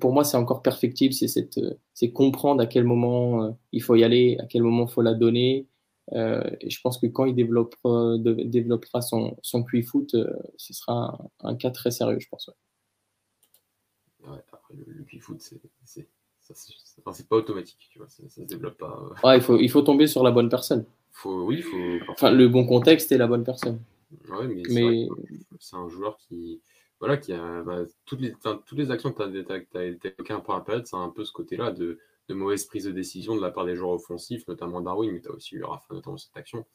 [0.00, 1.12] Pour moi, c'est encore perfectible.
[1.12, 5.02] C'est comprendre à quel moment euh, il faut y aller, à quel moment il faut
[5.02, 5.66] la donner.
[6.12, 10.16] Euh, et je pense que quand il développera, développera son, son QI foot,
[10.56, 12.50] ce sera un, un, cas très sérieux, je pense
[14.70, 15.40] le, le foot,
[15.84, 16.08] c'est
[17.12, 19.02] c'est pas automatique, tu vois, ça, se développe pas.
[19.02, 19.28] Euh.
[19.28, 20.84] Ouais, il faut, il faut tomber sur la bonne personne.
[21.10, 21.76] Faut, oui, faut.
[22.08, 23.80] Enfin, le bon contexte et la bonne personne.
[24.28, 25.08] Ouais, mais,
[25.58, 26.60] c'est un joueur qui,
[27.00, 28.32] voilà, qui a bah, toutes les,
[28.64, 31.32] toutes les actions que tu as, évoquées un peu à période, c'est un peu ce
[31.32, 35.12] côté-là de, de, mauvaise prise de décision de la part des joueurs offensifs, notamment Darwin,
[35.12, 36.66] mais tu as aussi eu Rafa, notamment cette action,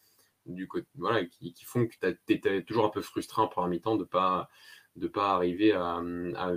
[0.45, 4.03] du côté, voilà, qui, font que tu es toujours un peu frustré en mi-temps de
[4.03, 4.49] pas
[4.95, 6.01] de pas arriver à,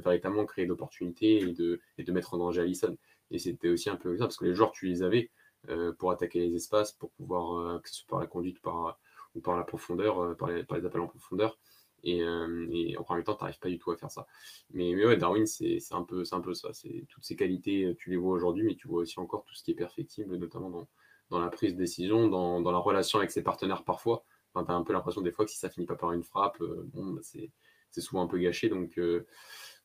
[0.03, 2.97] véritablement créer d'opportunités et de, et de mettre en danger Allison.
[3.31, 5.31] Et c'était aussi un peu ça, parce que les joueurs, tu les avais
[5.69, 8.99] euh, pour attaquer les espaces, pour pouvoir, euh, que ce soit par la conduite par,
[9.35, 11.59] ou par la profondeur, euh, par, les, par, les, appels en profondeur.
[12.05, 14.27] Et, en premier temps, tu n'arrives pas du tout à faire ça.
[14.71, 16.71] Mais, mais Darwin, c'est un, peu, un peu ça.
[17.09, 19.73] Toutes ces qualités, tu les vois aujourd'hui, mais tu vois aussi encore tout ce qui
[19.73, 20.87] est perfectible, notamment
[21.31, 24.25] dans, la prise de décision, dans, la relation avec ses partenaires parfois.
[24.55, 26.23] Enfin, tu as un peu l'impression des fois que si ça finit pas par une
[26.23, 26.59] frappe,
[26.93, 28.69] bon, bah, c'est souvent un peu gâché.
[28.69, 29.27] Donc, euh,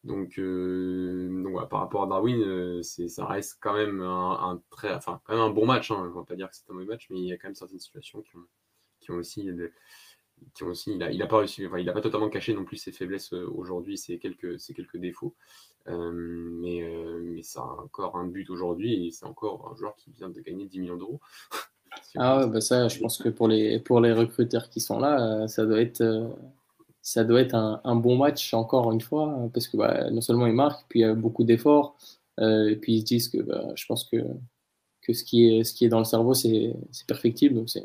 [0.08, 5.44] euh, par rapport à Darwin, euh, ça reste quand même un, très, enfin, quand même
[5.44, 5.92] un bon match.
[5.92, 6.04] Hein.
[6.06, 7.48] Je ne vais pas dire que c'est un mauvais match, mais il y a quand
[7.48, 8.24] même certaines situations
[9.00, 9.50] qui ont aussi.
[10.54, 12.64] Qui ont aussi, il n'a il a pas réussi, il a pas totalement caché non
[12.64, 15.36] plus ses faiblesses aujourd'hui, ses quelques, ses quelques défauts.
[15.88, 16.84] mais,
[17.24, 20.42] mais ça a encore un but aujourd'hui et c'est encore un joueur qui vient de
[20.42, 21.20] gagner 10 millions d'euros.
[22.16, 25.48] ah ouais, bah ça, je pense que pour les, pour les recruteurs qui sont là,
[25.48, 26.04] ça doit être
[27.02, 30.54] ça doit être un, bon match encore une fois, parce que bah, non seulement ils
[30.54, 31.98] marquent, puis il y a beaucoup d'efforts,
[32.40, 34.18] euh, et puis ils se disent que bah, je pense que,
[35.02, 36.76] que ce, qui est, ce qui est dans le cerveau, c'est
[37.08, 37.84] perfectible, donc c'est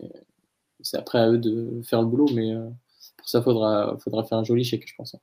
[0.92, 2.68] après à eux de faire le boulot, mais euh,
[3.16, 5.16] pour ça, il faudra, faudra faire un joli chèque, je pense.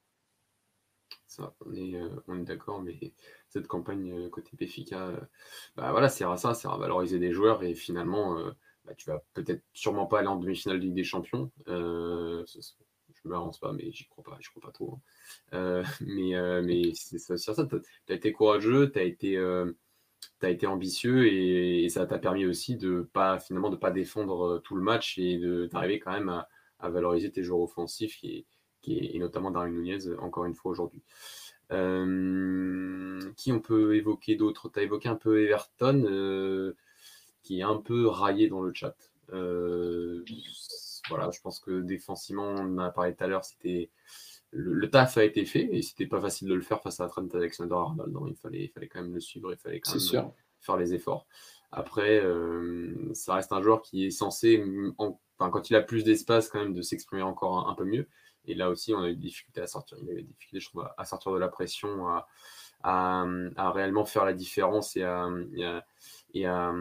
[1.28, 3.14] Ça, on est, euh, on est d'accord, mais
[3.48, 4.96] cette campagne côté PFK,
[5.76, 8.38] bah voilà, c'est à ça, c'est à valoriser des joueurs, et finalement,
[8.86, 11.52] bah, tu vas peut-être sûrement pas aller en demi-finale de Ligue des Champions
[13.24, 14.94] je me avance pas, mais j'y crois pas, crois pas trop.
[14.94, 15.02] Hein.
[15.54, 17.76] Euh, mais euh, mais c'est ça, ça tu
[18.10, 19.38] as, été courageux, tu as été,
[20.44, 24.60] euh, as été ambitieux et, ça t'a permis aussi de pas finalement de pas défendre
[24.60, 25.40] tout le match et
[25.72, 26.48] d'arriver quand même à,
[26.90, 28.46] valoriser tes joueurs offensifs et,
[28.88, 31.04] et notamment Darwin Nunez encore une fois aujourd'hui.
[31.70, 34.70] qui on peut évoquer d'autres?
[34.70, 36.74] Tu as évoqué un peu Everton
[37.44, 38.96] qui est un peu raillé dans le chat.
[41.10, 43.90] Voilà, je pense que défensivement, on en a parlé tout à l'heure, c'était
[44.52, 47.28] le, taf a été fait et c'était pas facile de le faire face à Trent
[47.34, 48.16] Alexander-Arnold.
[48.28, 51.26] Il fallait, il fallait quand même le suivre, il fallait quand même faire les efforts.
[51.72, 54.62] Après, euh, ça reste un joueur qui est censé,
[55.38, 58.08] quand il a plus d'espace, quand même, de s'exprimer encore un, peu mieux.
[58.46, 59.98] Et là aussi, on a eu des difficultés à sortir.
[60.02, 62.28] Il avait des difficultés, je trouve, à sortir de la pression, à,
[62.84, 65.30] à, réellement faire la différence et à,
[66.34, 66.74] et à,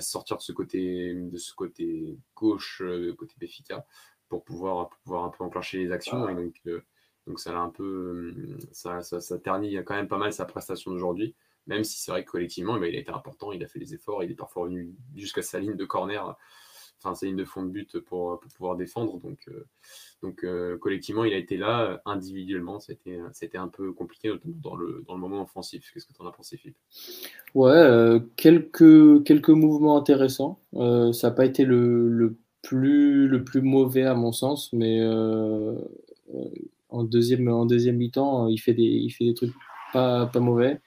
[0.00, 3.86] sortir de ce côté, de ce côté gauche, euh, côté Béfica,
[4.28, 6.28] pour pouvoir, pouvoir un peu enclencher les actions.
[6.28, 6.84] Et donc, euh,
[7.28, 8.34] donc ça, a un peu,
[8.72, 11.34] ça, ça, ternit quand même pas mal sa prestation d'aujourd'hui,
[11.66, 13.78] même si c'est vrai que collectivement, eh ben, il a été important, il a fait
[13.78, 16.36] des efforts, il est parfois venu jusqu'à sa ligne de corner
[17.00, 19.20] enfin, sa ligne de fond de but pour, pouvoir défendre.
[19.20, 19.48] Donc,
[20.22, 20.44] donc
[20.80, 22.02] collectivement, il a été là.
[22.04, 25.90] Individuellement, c'était, c'était un peu compliqué, notamment dans le, dans le moment offensif.
[25.92, 26.78] Qu'est-ce que tu en as pensé, Philippe?
[27.54, 30.60] Ouais, quelques, quelques mouvements intéressants.
[30.72, 35.00] ça n'a pas été le, le, plus, le plus mauvais à mon sens, mais
[36.88, 39.54] en deuxième, en deuxième mi-temps, il fait des, il fait des trucs
[39.92, 40.80] pas, pas mauvais.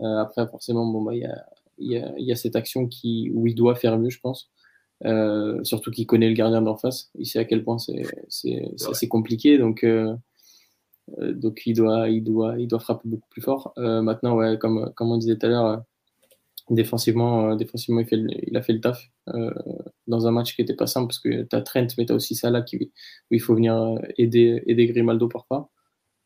[0.00, 1.46] Euh, après, forcément, bon, bah, il y, a,
[1.78, 4.50] y, a, y, a, cette action qui, où il doit faire mieux, je pense.
[5.04, 7.10] Euh, surtout qu'il connaît le gardien d'en face.
[7.16, 9.58] Il sait à quel point c'est compliqué.
[9.58, 10.14] Donc, euh,
[11.18, 13.72] euh, donc il, doit, il, doit, il doit frapper beaucoup plus fort.
[13.78, 15.82] Euh, maintenant, ouais, comme, comme on disait tout à l'heure,
[16.70, 19.10] défensivement, défensivement il, fait il, a fait le taf
[20.06, 22.16] dans un match qui n'était pas simple parce que tu as Trent, mais tu as
[22.16, 22.92] aussi Salah qui,
[23.30, 25.70] où il faut venir aider, aider Grimaldo parfois.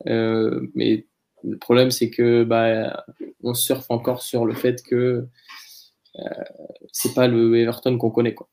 [0.06, 1.06] mais
[1.44, 3.04] le problème, c'est que bah,
[3.42, 5.26] on surfe encore sur le fait que
[6.18, 6.44] euh,
[6.92, 8.48] c'est pas le Everton qu'on connaît, quoi.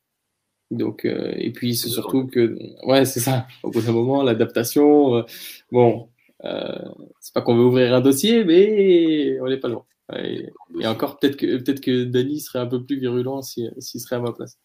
[0.72, 3.48] Donc, euh, et puis c'est surtout que, ouais, c'est ça.
[3.64, 5.24] Au bout d'un moment, l'adaptation, euh,
[5.72, 9.86] bon, euh, c'est pas qu'on veut ouvrir un dossier, mais on n'est pas loin.
[10.18, 10.50] Et,
[10.86, 14.58] encore, peut-être que que Dani serait un peu plus virulent s'il serait à ma place.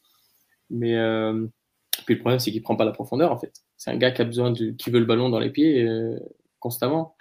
[0.71, 1.47] Mais euh,
[2.07, 3.53] puis le problème, c'est qu'il prend pas la profondeur en fait.
[3.77, 5.87] C'est un gars qui a besoin qui veut le ballon dans les pieds
[6.65, 7.15] constamment.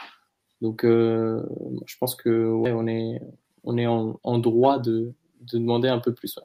[0.64, 1.44] Donc, euh,
[1.86, 3.20] je pense que ouais, on est,
[3.66, 6.40] on est en, droit de, de, demander un peu plus.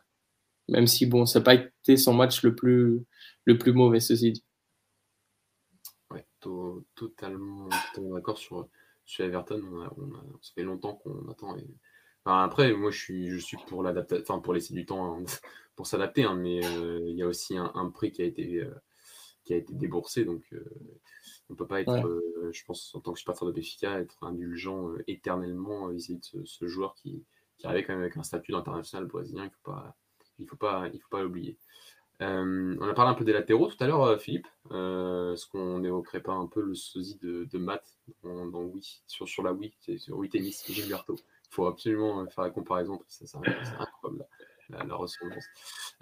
[0.68, 3.06] Même si, bon, ça n'a pas été son match le plus,
[3.44, 4.44] le plus mauvais, ceci dit.
[6.40, 8.68] Totalement, d'accord sur,
[9.04, 9.62] sur Everton.
[9.72, 11.56] On a, on a, ça fait longtemps qu'on attend.
[12.24, 15.24] après, moi, je suis, je suis pour l'adaptation, enfin, pour laisser du temps hein,
[15.76, 18.60] pour s'adapter, hein, mais euh, il y a aussi un, un, prix qui a été,
[18.62, 18.74] euh,
[19.44, 20.44] qui a été déboursé, donc
[21.50, 24.90] on peut pas être, euh, je pense, en tant que supporter de Béfica, être indulgent
[24.90, 27.24] euh, éternellement vis-à-vis de ce, joueur qui,
[27.56, 29.44] qui, arrivait quand même avec un statut d'international brésilien.
[29.44, 29.96] Il faut pas,
[30.38, 31.58] il faut pas, il faut pas l'oublier.
[32.20, 34.46] Euh, on a parlé un peu des latéraux tout à l'heure, Philippe.
[34.70, 37.84] Est-ce qu'on n'évoquerait pas un peu le sosie de, de Matt
[38.24, 41.14] dans, oui, sur, sur la Wii, sur Wii Tennis, Gilberto?
[41.16, 44.26] Il faut absolument faire la comparaison, c'est incroyable
[44.70, 45.44] la, ressemblance.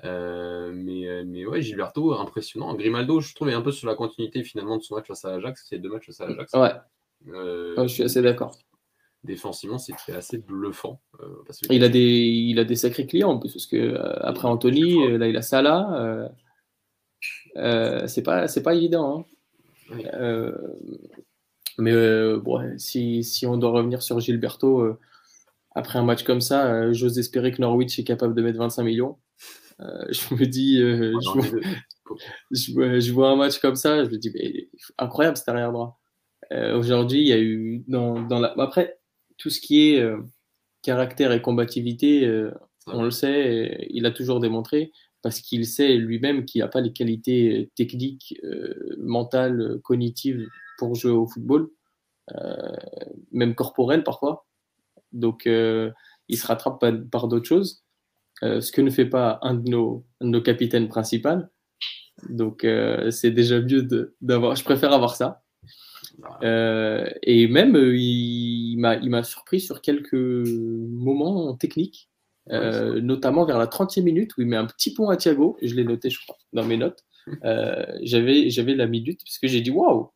[0.05, 2.75] Euh, mais, euh, mais ouais, Gilberto, impressionnant.
[2.75, 5.67] Grimaldo, je trouvais un peu sur la continuité finalement de son match face à Ajax,
[5.69, 6.53] c'est deux matchs face à Ajax.
[6.55, 6.73] Ouais.
[7.29, 8.57] Euh, je suis assez d'accord.
[9.27, 11.01] Défensivement, c'était assez bluffant.
[11.71, 15.27] il, a des, il a des sacrés clients en plus, parce que après Anthony, là
[15.29, 16.31] il a Salah.
[18.07, 19.27] c'est pas, pas évident.
[19.91, 20.53] Hein.
[21.79, 21.93] mais
[22.39, 24.97] bon, si, si, on doit revenir sur Gilberto,
[25.77, 28.83] après un match comme ça, euh, j'ose espérer que Norwich est capable de mettre 25
[28.83, 29.19] millions.
[29.81, 31.13] Euh, je me dis, euh,
[32.51, 36.01] je, vois, un match comme ça, je me dis, mais, incroyable cet arrière-droit.
[36.75, 38.55] Aujourd'hui, il y a eu dans, dans la...
[38.59, 38.99] Après,
[39.39, 40.05] tout ce qui est
[40.83, 42.29] caractère et combativité,
[42.87, 46.93] on le sait, il a toujours démontré parce qu'il sait lui-même qu'il n'a pas les
[46.93, 48.41] qualités techniques,
[48.99, 50.47] mentales, cognitives
[50.79, 51.69] pour jouer au football,
[53.33, 54.47] même corporelles parfois.
[55.13, 55.91] Donc, euh,
[56.29, 57.85] il se rattrape par, d'autres choses,
[58.43, 61.43] euh, ce que ne fait pas un de nos, nos capitaines principaux.
[62.29, 63.87] Donc, euh, c'est déjà mieux
[64.21, 64.57] d'avoir.
[64.57, 65.43] Je préfère avoir ça.
[66.43, 72.09] Et même, il, il m'a surpris sur quelques moments techniques,
[72.51, 75.57] notamment vers la 30e minute où il met un petit pont à Thiago.
[75.63, 77.05] Je l'ai noté, je crois, dans mes notes.
[78.03, 80.11] J'avais la minute parce que j'ai dit waouh!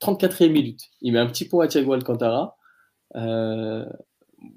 [0.00, 0.82] 34e minute.
[1.00, 2.56] Il met un petit pont à Thiago Alcantara.
[3.14, 3.84] Euh,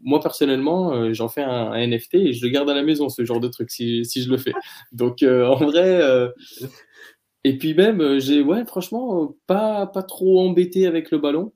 [0.01, 3.23] moi personnellement, euh, j'en fais un, NFT et je le garde à la maison, ce
[3.23, 4.53] genre de truc, si, si je le fais.
[4.91, 6.01] Donc euh, en vrai,
[7.43, 11.53] et puis même, j'ai ouais, franchement pas, pas trop embêté avec le ballon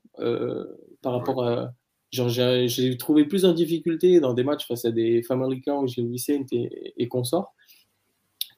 [1.02, 1.72] par rapport à.
[2.12, 6.04] Genre, j'ai trouvé plus en difficulté dans des matchs face à des Famaricains où j'ai
[6.04, 7.52] Vicente et, et consorts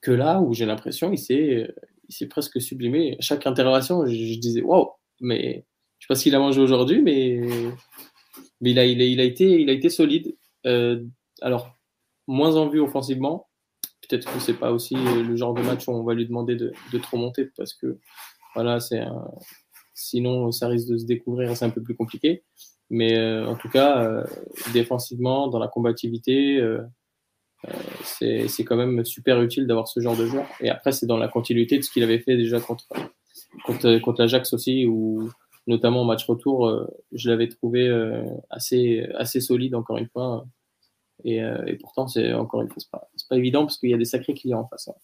[0.03, 3.17] que là où j'ai l'impression il s'est presque sublimé.
[3.21, 5.65] chaque intervention, je, je disais waouh, mais
[5.99, 7.41] je sais pas s'il a mangé aujourd'hui, mais
[8.61, 10.35] mais il a, il a, il a, été, il a été solide.
[10.67, 11.03] Euh,
[11.43, 11.75] alors,
[12.27, 13.49] moins en vue offensivement.
[14.09, 16.73] Peut-être que c'est pas aussi le genre de match où on va lui demander de,
[16.93, 17.99] de trop monter parce que
[18.55, 19.03] voilà, c'est
[19.95, 22.45] sinon ça risque de se découvrir, c'est un peu plus compliqué.
[22.89, 24.25] Mais euh, en tout cas, euh,
[24.73, 26.83] défensivement, dans la combativité, euh,
[27.69, 27.73] euh,
[28.49, 30.47] c'est quand même super utile d'avoir ce genre de joueur.
[30.61, 32.87] Et après, c'est dans la continuité de ce qu'il avait fait déjà contre,
[33.65, 35.29] contre, contre l'Ajax aussi, où
[35.67, 40.47] notamment au match retour, euh, je l'avais trouvé euh, assez, assez solide, encore une fois.
[41.25, 43.95] Et, euh, et pourtant, c'est encore une fois, c'est pas, pas, évident parce qu'il y
[43.95, 44.89] a des sacrés clients en face.
[44.89, 44.95] Hein.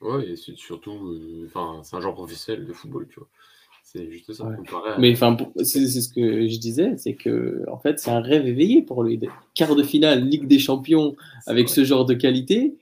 [0.00, 3.28] Oui, et c'est surtout, enfin, c'est un genre professionnel de football, tu vois.
[3.92, 4.48] C'est juste ça.
[4.98, 8.82] Mais enfin, c'est ce que je disais, c'est que en fait, c'est un rêve éveillé
[8.82, 9.20] pour lui.
[9.54, 12.76] Quart de finale, Ligue des Champions, avec ce genre de qualité.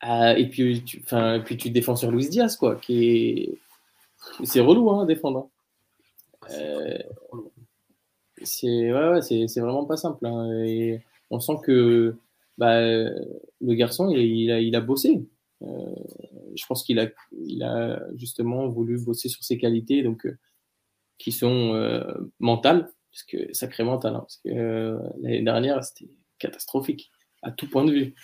[0.00, 1.02] Ah, et puis tu,
[1.44, 3.58] puis tu défends sur Luis Diaz, quoi, qui est.
[4.44, 5.48] C'est relou, hein, défendre.
[6.42, 6.98] Ah, euh,
[8.42, 10.26] c'est ouais, ouais, c'est vraiment pas simple.
[10.26, 12.16] Hein, et on sent que
[12.58, 15.26] bah, le garçon, il, a, il a bossé.
[15.62, 15.94] Euh,
[16.54, 20.38] je pense qu'il a, il a justement voulu bosser sur ses qualités, donc euh,
[21.18, 21.74] qui sont
[22.38, 27.10] mentales, parce que sacré mental, hein, parce que l'année dernière, c'était catastrophique
[27.42, 28.14] à tout point de vue.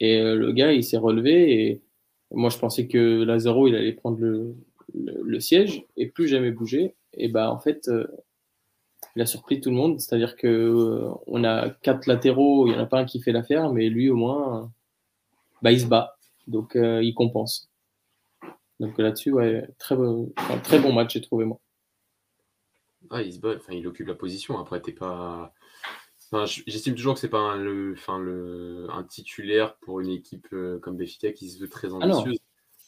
[0.00, 1.82] Et euh, le gars, il s'est relevé et
[2.30, 4.56] moi, je pensais que Lazaro, il allait prendre le,
[4.92, 6.94] le, siège et plus jamais bouger.
[7.14, 8.06] Et bah, en fait, euh,
[9.16, 10.00] il a surpris tout le monde.
[10.00, 13.32] C'est-à-dire que euh, on a quatre latéraux, il n'y en a pas un qui fait
[13.32, 14.72] l'affaire, mais lui, au moins,
[15.62, 16.16] bah, il se bat.
[16.46, 17.70] Donc, il compense.
[18.80, 19.96] Donc là-dessus, ouais, très,
[20.62, 21.60] très bon match, j'ai trouvé moi.
[23.10, 24.58] Ah, il se bat, enfin, il occupe la position.
[24.58, 25.54] Après, t'es pas
[26.66, 30.78] J'estime toujours que c'est pas un, le, enfin, le, un titulaire pour une équipe euh,
[30.80, 32.38] comme Béfica qui se veut très ah ambitieuse.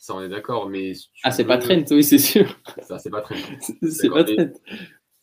[0.00, 0.68] ça, on est d'accord.
[0.68, 0.92] Mais
[1.22, 2.58] ah, c'est pas Trent, oui, c'est sûr.
[2.82, 3.36] Ça, c'est pas Trent.
[3.90, 4.52] c'est pas Trent.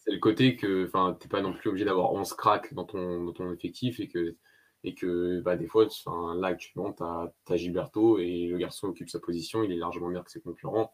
[0.05, 3.53] C'est le côté que enfin, t'es pas non plus obligé d'avoir 11 cracks dans ton,
[3.53, 4.35] effectif et que,
[4.83, 5.87] et que bah, des fois,
[6.35, 10.25] là actuellement, tu as, Gilberto et le garçon occupe sa position, il est largement meilleur
[10.25, 10.93] que ses concurrents.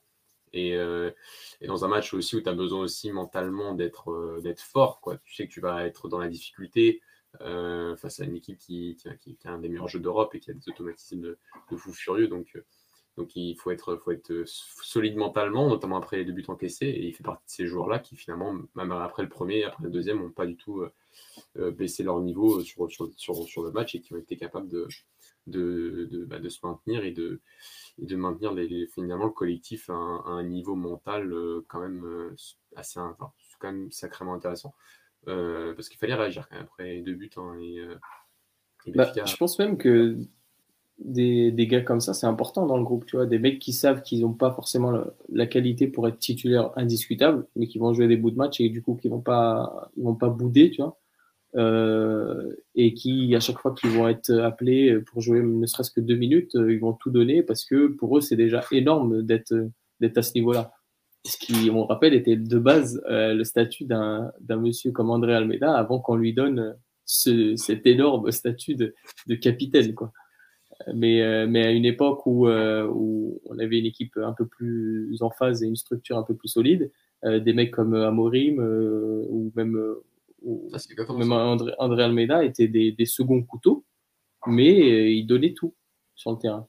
[0.53, 1.09] Et, euh,
[1.65, 5.17] dans un match aussi où tu as besoin aussi mentalement d'être euh, d'être fort, quoi.
[5.17, 7.01] tu sais que tu vas être dans la difficulté,
[7.41, 10.51] euh, face à une équipe qui, qui, a un des meilleurs jeux d'Europe et qui
[10.51, 11.37] a des automatismes de,
[11.75, 12.27] fou furieux.
[12.27, 12.55] Donc,
[13.19, 16.87] donc il faut être, faut être solide mentalement, notamment après les deux buts encaissés.
[16.87, 19.89] Et il fait partie de ces joueurs-là qui, finalement, même après le premier, après le
[19.89, 20.83] deuxième, n'ont pas du tout
[21.57, 24.87] euh, baissé leur niveau sur, sur, sur, le match et qui ont été capables de,
[25.47, 27.41] de, de, bah, de se maintenir et de,
[28.01, 31.33] et de maintenir les, finalement le collectif à un, niveau mental
[31.67, 32.35] quand même
[32.75, 34.73] assez enfin, quand même sacrément intéressant.
[35.27, 37.29] Euh, parce qu'il fallait réagir quand même après deux buts.
[37.37, 37.95] Hein, et, euh,
[38.95, 40.17] bah, je pense même que
[41.03, 43.05] des, gars comme ça, c'est important dans le groupe.
[43.05, 44.91] Tu vois, des mecs qui savent qu'ils n'ont pas forcément
[45.31, 48.69] la, qualité pour être titulaire indiscutable, mais qui vont jouer des bouts de match et
[48.69, 50.97] du coup qui vont pas, ils vont pas bouder, tu vois.
[51.55, 56.01] Euh, et qui, à chaque fois qu'ils vont être appelés pour jouer ne serait-ce que
[56.01, 59.53] deux minutes, ils vont tout donner parce que pour eux, c'est déjà énorme d'être
[59.99, 60.71] d'être à ce niveau-là
[61.25, 65.75] ce qui, on rappelle, était de base euh, le statut d'un monsieur comme André Almeida
[65.75, 66.75] avant qu'on lui donne
[67.05, 68.95] ce, cet énorme statut de,
[69.27, 69.93] de capitaine.
[69.93, 70.11] Quoi.
[70.93, 74.47] Mais, euh, mais à une époque où, euh, où on avait une équipe un peu
[74.47, 76.91] plus en phase et une structure un peu plus solide,
[77.23, 79.77] des mecs comme Amorim ou même,
[80.41, 80.71] ou,
[81.17, 83.83] même André, André, Almeida étaient des, des seconds couteaux,
[84.47, 85.75] mais ils donnaient tout
[86.15, 86.67] sur le terrain.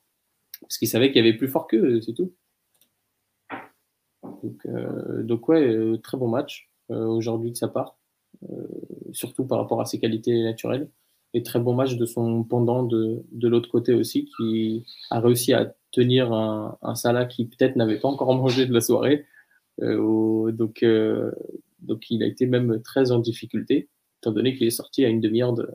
[0.61, 2.33] Parce qu'ils savaient qu'il y avait plus fort qu'eux, c'est tout.
[4.43, 7.99] Donc, euh, donc ouais, euh, très bon match euh, aujourd'hui de sa part,
[9.13, 10.89] surtout par rapport à ses qualités naturelles.
[11.33, 15.53] Et très bon match de son pendant de, de l'autre côté aussi, qui a réussi
[15.53, 19.27] à tenir un, un Salah qui peut-être n'avait pas encore mangé de la soirée.
[19.79, 20.85] donc,
[21.81, 23.89] donc il a été même très en difficulté,
[24.21, 25.69] étant donné qu'il est sorti à une demi-heure de,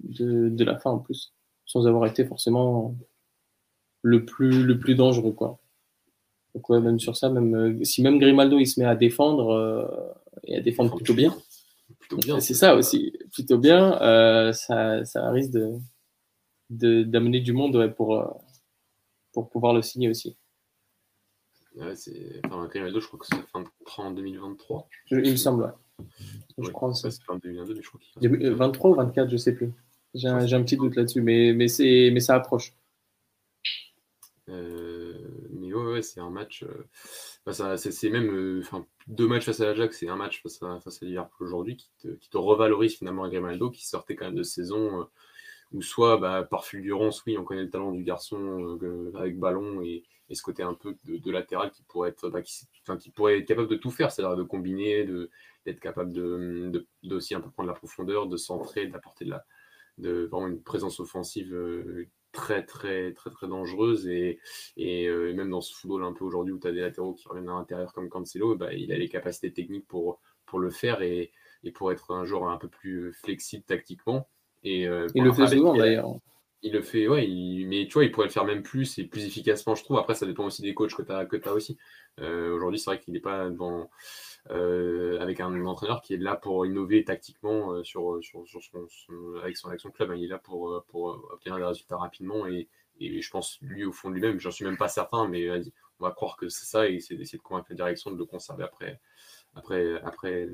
[0.00, 1.32] de, de, la fin en plus,
[1.66, 2.96] sans avoir été forcément
[4.02, 5.32] le plus, le plus dangereux.
[5.32, 5.60] Quoi.
[6.54, 9.50] Donc ouais, même sur ça, même euh, si même Grimaldo il se met à défendre
[9.50, 9.86] euh,
[10.44, 11.36] et à défendre plutôt bien,
[12.40, 18.42] c'est ça aussi, plutôt bien, euh, ça, ça, risque de d'amener du monde pour
[19.32, 20.36] pour pouvoir le signer aussi.
[21.76, 24.88] Ouais, c'est enfin, Grimaldo, je crois que c'est fin de en 2023.
[25.10, 26.06] il me semble, ouais.
[26.58, 29.72] Je crois c'est fin 2022, mais je crois qu'il 23 ou 24, je sais plus.
[30.14, 32.74] J'ai un, un, petit doute là-dessus, mais mais mais ça approche.
[34.48, 34.89] Euh
[35.74, 36.64] ouais, c'est un match.
[36.64, 38.62] Euh, c'est même euh,
[39.06, 41.00] deux matchs face à l'Ajax, c'est un match face à, face
[41.40, 45.00] aujourd'hui qui te, qui te, revalorise finalement à Grimaldo, qui sortait quand même de saison
[45.00, 45.04] euh,
[45.72, 48.78] où soit bah, par fulgurance, oui, on connaît le talent du garçon
[49.14, 52.66] avec ballon et, et, ce côté un peu de, latéral qui pourrait être, bah, qui,
[52.98, 55.04] qui, pourrait être capable de tout faire, c'est-à-dire de combiner,
[55.64, 59.44] d'être capable de, de, aussi un peu prendre la profondeur, de centrer, d'apporter de la
[59.98, 61.54] de vraiment une présence offensive
[62.40, 64.38] très très très très dangereuse et,
[64.76, 67.28] et euh, même dans ce football un peu aujourd'hui où tu as des latéraux qui
[67.28, 71.02] reviennent à l'intérieur comme Cancelo, bah, il a les capacités techniques pour, pour le faire
[71.02, 71.32] et,
[71.64, 74.28] et pour être un joueur un peu plus flexible tactiquement.
[74.62, 76.14] Et, euh, il le fait souvent d'ailleurs.
[76.62, 77.26] Il le fait, ouais,
[77.66, 79.96] mais tu vois, il pourrait le faire même plus et plus efficacement, je trouve.
[79.96, 81.78] Après, ça dépend aussi des coachs que tu as, que as aussi.
[82.20, 83.84] Euh, aujourd'hui, c'est vrai qu'il n'est pas euh,
[84.48, 88.86] avec un entraîneur qui est là pour innover tactiquement euh, sur, sur, sur son,
[89.42, 90.12] avec, son, avec club.
[90.16, 92.68] Il est là pour, euh, pour obtenir des résultats rapidement et,
[93.00, 96.04] et je pense, lui, au fond de lui-même, j'en suis même pas certain, mais on
[96.04, 98.64] va croire que c'est ça et c'est d'essayer de convaincre la direction de le conserver
[98.64, 99.00] après,
[99.54, 100.46] après, après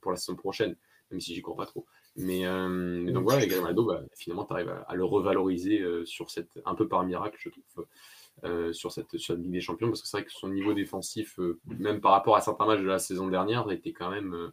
[0.00, 0.76] pour la saison prochaine.
[1.10, 1.86] même si j'y crois pas trop.
[2.16, 6.88] Mais, donc voilà, avec bah, finalement, tu arrives à, le revaloriser sur cette, un peu
[6.88, 7.86] par miracle, je trouve,
[8.72, 12.00] sur, cette, sur Ligue des Champions, parce que c'est vrai que son niveau défensif, même
[12.00, 14.52] par rapport à certains matchs de la saison dernière, était quand même,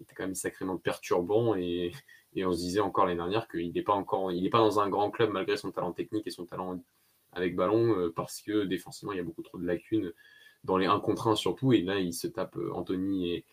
[0.00, 1.92] était quand même sacrément perturbant et,
[2.36, 4.78] et on se disait encore l'année dernière qu'il n'est pas encore, il n'est pas dans
[4.78, 6.78] un grand club malgré son talent technique et son talent
[7.32, 10.12] avec ballon, euh, parce que défensivement, il y a beaucoup trop de lacunes
[10.64, 11.72] dans les 1 contre 1 surtout.
[11.72, 13.44] Et là, il se tape euh, Anthony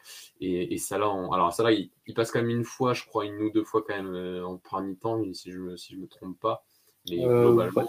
[0.42, 1.12] et, et, Salah.
[1.32, 3.96] Alors, Salah, il, passe quand même une fois, je crois, une ou deux fois quand
[3.96, 6.66] même euh, en premier temps, si je ne me, si je me trompe pas.
[7.10, 7.86] Mais globalement,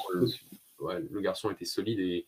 [0.88, 2.26] le, garçon était solide et,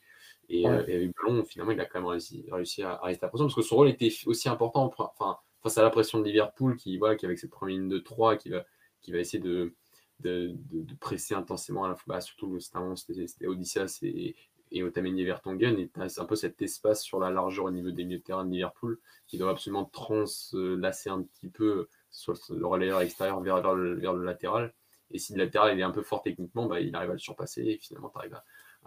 [0.49, 3.47] et, avec ballon, finalement, il a quand même réussi, réussi à, rester à la pression
[3.47, 4.93] parce que son rôle était aussi important.
[4.97, 7.99] Enfin, face à la pression de Liverpool qui, voilà, qui avec cette première ligne de
[7.99, 8.65] 3 qui va,
[9.01, 9.75] qui va essayer de,
[10.21, 14.37] de, de, presser intensément à la fois, bah, surtout c'était Odysseas et,
[14.73, 18.05] et Otamendi Vertonghen, et tu un peu cet espace sur la largeur au niveau des
[18.05, 23.01] milieux de terrain de Liverpool qui doit absolument translacer un petit peu sur le relayeur
[23.01, 24.75] extérieur vers, vers, le, vers, le, latéral.
[25.11, 27.19] Et si le latéral il est un peu fort techniquement, bah, il arrive à le
[27.19, 28.45] surpasser et finalement tu arrives à,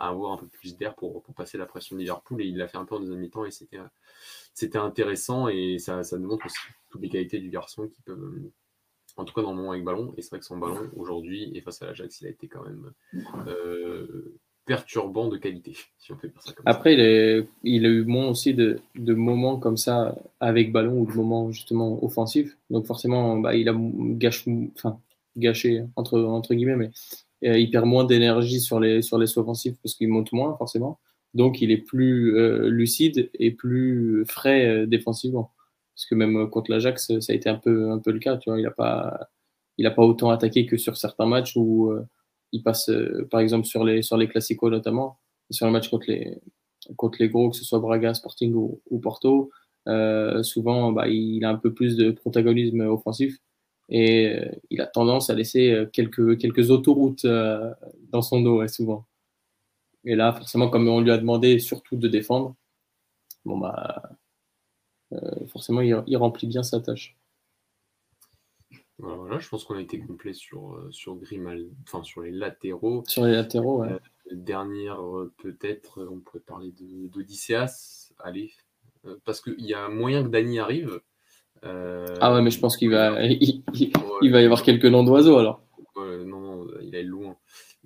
[0.07, 2.41] avoir un peu plus d'air pour, pour, passer la pression de Liverpool.
[2.41, 3.79] Et il l'a fait un peu en deuxième mi-temps et c'était
[4.53, 6.57] c'était intéressant et ça, ça démontre aussi
[6.89, 8.51] toutes les qualités du garçon qui peuvent,
[9.15, 10.13] en tout cas dans le moment avec ballon.
[10.17, 12.63] Et c'est vrai que son ballon aujourd'hui et face à l'Ajax, il a été quand
[12.63, 12.91] même
[13.47, 16.93] euh, perturbant de qualité, si on ça Après,
[17.63, 21.51] il a eu moins aussi de, de, moments comme ça avec ballon ou de moments
[21.51, 22.55] justement offensifs.
[22.69, 24.45] Donc forcément, bah, il a gâche,
[24.75, 24.99] enfin,
[25.37, 26.91] gâché entre, entre guillemets, mais
[27.45, 30.99] euh, il perd moins d'énergie sur les, sur les offensifs parce qu'il monte moins forcément.
[31.33, 35.51] Donc, il est plus euh, lucide et plus frais euh, défensivement.
[35.95, 38.37] Parce que même contre l'Ajax, ça a été un peu, un peu le cas.
[38.37, 39.29] Tu vois, il n'a pas,
[39.77, 41.93] il a pas autant attaqué que sur certains matchs où
[42.53, 42.89] il passe,
[43.29, 45.19] par exemple, sur les, sur les classicos notamment,
[45.51, 46.39] sur le match contre les,
[46.95, 49.51] contre les gros, que ce soit Braga, Sporting ou, Porto.
[50.43, 53.37] souvent, bah, il a un peu plus de protagonisme offensif
[53.89, 59.05] et il a tendance à laisser quelques, quelques autoroutes dans son dos, souvent.
[60.05, 62.55] Et là, forcément, comme on lui a demandé surtout de défendre,
[63.45, 64.03] bon bah,
[65.13, 67.17] euh, forcément, il, remplit bien sa tâche.
[68.97, 73.03] Voilà, je pense qu'on a été complet sur, euh, sur Grimal, enfin sur les latéraux.
[73.07, 73.93] Sur les latéraux, ouais.
[73.93, 73.99] Euh,
[74.31, 74.99] dernière,
[75.37, 78.11] peut-être, on pourrait parler d'Odysseas.
[78.19, 78.51] Allez,
[79.23, 81.01] parce qu'il y a moyen que Dany arrive.
[81.63, 85.61] Ah ouais, mais je pense qu'il va, il, va y avoir quelques noms d'oiseaux alors.
[85.95, 87.35] non, non, il est loin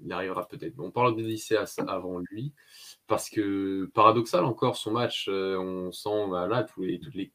[0.03, 0.75] il arrivera peut-être.
[0.79, 2.53] On parle d'Odysseas avant lui,
[3.07, 7.31] parce que paradoxal encore, son match, euh, on sent bah, là tous les, toutes les,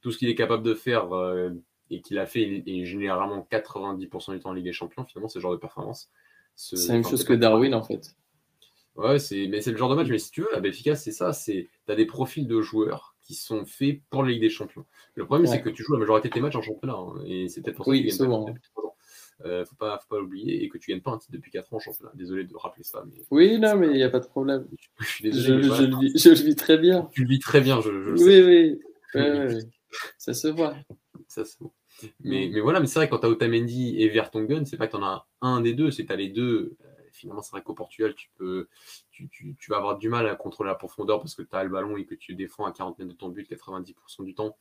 [0.00, 1.50] tout ce qu'il est capable de faire euh,
[1.90, 5.38] et qu'il a fait, et généralement 90% du temps en Ligue des Champions, finalement, ce
[5.38, 6.10] genre de performance.
[6.54, 8.16] C'est la même chose que Darwin en fait.
[8.96, 11.12] Ouais, c'est, mais c'est le genre de match, mais si tu veux, à Benfica, c'est
[11.12, 14.48] ça, c'est, tu as des profils de joueurs qui sont faits pour la Ligue des
[14.48, 14.86] Champions.
[15.14, 17.48] Le problème, c'est que tu joues la majorité de tes matchs en championnat, hein, et
[17.48, 20.90] c'est peut-être pour ça oui, que euh, faut pas, faut pas l'oublier, et que tu
[20.90, 21.78] gagnes pas un titre depuis 4 ans
[22.14, 23.04] Désolé de rappeler ça.
[23.06, 23.22] Mais...
[23.30, 24.66] Oui, non, mais il n'y a pas de problème.
[24.98, 27.06] Je, suis désolé, je, le vis, je, le vis, très bien.
[27.12, 28.78] Tu le vis très bien, je, oui, sais.
[29.14, 29.62] Oui, oui.
[30.16, 30.74] ça se voit.
[31.28, 31.70] Ça se voit.
[32.20, 34.92] Mais, mais voilà, mais c'est vrai, quand tu as Otamendi et Vertonghen, c'est pas que
[34.92, 36.76] tu en as un des deux, c'est que tu as les deux.
[37.18, 38.68] Finalement, c'est vrai qu'au Portugal, tu, peux,
[39.10, 41.64] tu, tu, tu, vas avoir du mal à contrôler la profondeur parce que tu as
[41.64, 44.56] le ballon et que tu défends à 40 mètres de ton but 90% du temps.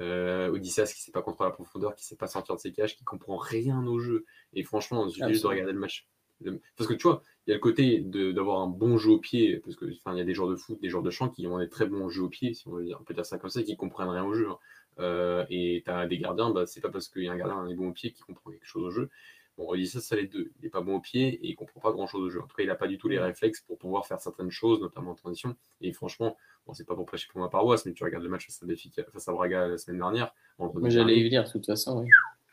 [0.00, 2.60] Euh, Odysseas qui ne sait pas contrôler la profondeur, qui ne sait pas sortir de
[2.60, 4.24] ses cages, qui comprend rien au jeu.
[4.54, 6.08] Et franchement, suffit juste de regarder le match.
[6.76, 9.58] Parce que tu vois, il y a le côté d'avoir un bon jeu au pied,
[9.58, 11.58] parce que il y a des joueurs de foot, des joueurs de champ qui ont
[11.58, 13.50] des très bons jeux au pied, si on veut dire, on peut dire ça comme
[13.50, 14.48] ça, qui comprennent rien au jeu.
[14.48, 14.58] Hein.
[14.98, 17.66] Euh, et tu as des gardiens, bah, c'est pas parce qu'il y a un gardien
[17.66, 19.08] qui est bon au pied qui comprend quelque chose au jeu.
[19.58, 20.50] Bon, Odysseas, ça les deux.
[20.56, 22.40] Il n'est pas bon au pied et il comprend pas grand chose au jeu.
[22.40, 24.80] En tout cas, il n'a pas du tout les réflexes pour pouvoir faire certaines choses,
[24.80, 25.56] notamment en transition.
[25.80, 26.36] Et franchement,
[26.66, 29.32] Bon, c'est pas pour prêcher pour ma paroisse, mais tu regardes le match face à,
[29.32, 30.32] Braga la semaine dernière.
[30.76, 32.04] Mais j'allais y venir, de toute façon.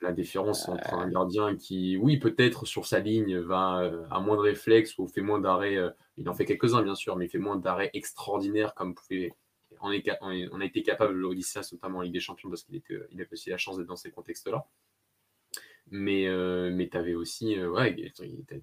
[0.01, 4.37] La différence entre un gardien qui, oui, peut-être sur sa ligne, va euh, à moins
[4.37, 5.75] de réflexes ou fait moins d'arrêts.
[5.75, 9.33] Euh, il en fait quelques-uns, bien sûr, mais il fait moins d'arrêts extraordinaires comme pouvait.
[9.81, 12.81] On, est, on, a été capable de l'Odyssée, notamment en Ligue des Champions, parce qu'il
[13.11, 14.65] il a aussi la chance d'être dans ces contextes-là.
[15.91, 17.95] Mais, euh, mais tu avais aussi euh, ouais,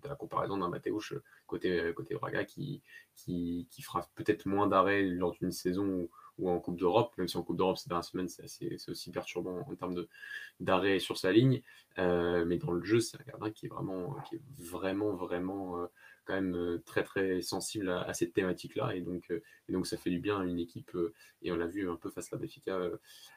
[0.05, 1.15] la comparaison d'un Mateusz
[1.47, 2.83] côté, côté Braga qui,
[3.17, 6.09] qui, qui fera peut-être moins d'arrêts lors d'une saison
[6.39, 9.61] ou, en Coupe d'Europe, même si en Coupe d'Europe ces dernières semaines c'est aussi perturbant
[9.61, 10.07] en termes
[10.61, 11.63] d'arrêt sur sa ligne.
[11.99, 15.89] Euh, mais dans le jeu, c'est un gardien qui est vraiment, qui est vraiment, vraiment
[16.27, 18.95] quand même euh, très très sensible à, cette thématique-là.
[18.95, 21.57] Et donc, euh, et donc ça fait du bien à une équipe, euh, et on
[21.57, 22.79] l'a vu un peu face à Benfica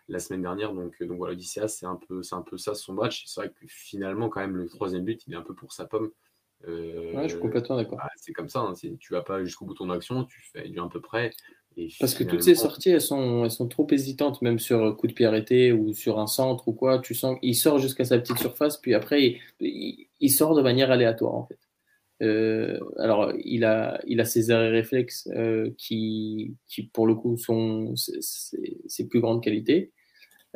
[0.08, 0.74] la semaine dernière.
[0.74, 3.24] Donc, donc voilà, Odysseas, c'est un, peu, un peu ça son match.
[3.28, 5.86] C'est vrai que finalement, quand même, le troisième but, il est un peu pour sa
[5.86, 6.12] pomme.
[6.68, 8.00] ouais, je suis complètement d'accord.
[8.00, 10.68] Bah, c'est comme ça, hein, tu vas pas jusqu'au bout de ton action, tu fais
[10.68, 11.32] du à peu près,
[12.00, 15.14] Parce que toutes ces sorties, elles sont, elles sont trop hésitantes, même sur coup de
[15.14, 17.00] pied arrêté ou sur un centre ou quoi.
[17.00, 21.36] Tu sens qu'il sort jusqu'à sa petite surface, puis après, il, sort de manière aléatoire,
[21.36, 21.69] en fait.
[22.22, 27.38] Euh, alors, il a, il a ses arrêts réflexes euh, qui, qui, pour le coup,
[27.38, 29.92] sont ses plus grandes qualités.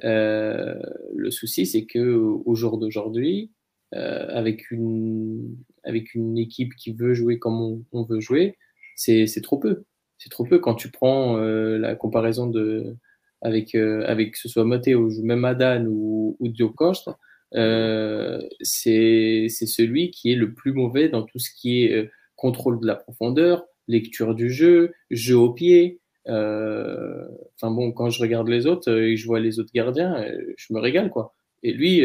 [0.04, 0.80] Euh,
[1.16, 3.52] le souci, c'est que au jour d'aujourd'hui,
[3.92, 8.58] avec, une, avec une équipe qui veut jouer comme on, veut jouer,
[8.96, 9.84] c'est trop peu
[10.18, 12.96] c'est trop peu quand tu prends la comparaison de
[13.42, 17.20] avec avec que ce soit Matteo ou même Adan ou, ou Dio Costa,
[17.56, 22.88] euh, c'est celui qui est le plus mauvais dans tout ce qui est contrôle de
[22.88, 26.02] la profondeur, lecture du jeu, jeu au pied.
[26.26, 30.26] Enfin bon, quand je regarde les autres et je vois les autres gardiens,
[30.58, 31.36] je me régale quoi.
[31.64, 32.04] Et lui,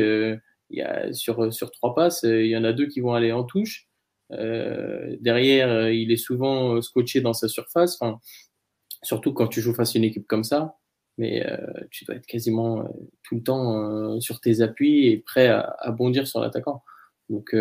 [0.71, 3.45] y a, sur, sur trois passes, il y en a deux qui vont aller en
[3.45, 3.89] touche.
[4.33, 7.97] Euh, derrière, euh, il est souvent euh, scotché dans sa surface.
[8.01, 8.21] Enfin,
[9.03, 10.78] surtout quand tu joues face à une équipe comme ça.
[11.19, 11.45] Mais
[11.91, 12.89] tu dois être quasiment
[13.23, 16.83] tout le temps sur tes appuis et prêt à, bondir sur l'attaquant.
[17.29, 17.53] Donc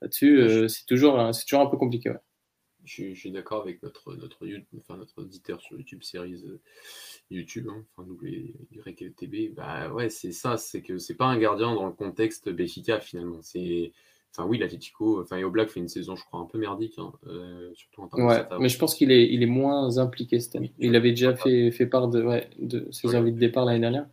[0.00, 2.12] là-dessus, c'est toujours, c'est toujours un peu compliqué.
[2.84, 4.46] Je, suis d'accord avec notre, notre,
[4.78, 6.44] enfin, notre auditeur sur YouTube, Series
[7.30, 8.54] YouTube, hein, enfin, nous les,
[8.94, 9.54] TB.
[9.54, 13.40] Bah ouais, c'est ça, c'est que c'est pas un gardien dans le contexte Béfica finalement.
[13.42, 13.92] C'est
[14.36, 17.12] Enfin, oui, l'Atletico, enfin, Yo Black fait une saison, je crois, un peu merdique, hein,
[17.28, 20.56] euh, surtout en termes ouais, mais je pense qu'il est, il est moins impliqué cette
[20.56, 20.72] année.
[20.80, 24.08] Il avait déjà fait, fait part de, ouais, de ses envies de départ l'année dernière.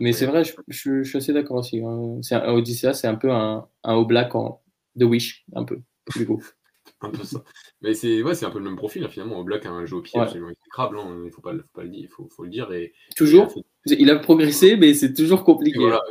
[0.00, 1.82] mais c'est vrai, je, je, suis assez d'accord aussi.
[1.84, 2.20] Hein.
[2.22, 4.62] C'est un, Odyssea, c'est un peu un, un All Black en,
[4.96, 5.80] de Wish, un peu,
[6.16, 6.42] du coup.
[7.02, 7.44] un peu ça.
[7.82, 9.40] Mais c'est ouais, un peu le même profil, hein, finalement.
[9.40, 11.82] Au Black a un jeu au pied absolument exécrable, il ne faut pas, faut pas
[11.82, 12.04] le dire.
[12.04, 13.52] Il faut, faut, le dire et, Toujours
[13.86, 15.78] il a progressé, mais c'est toujours compliqué.
[15.78, 16.02] Voilà,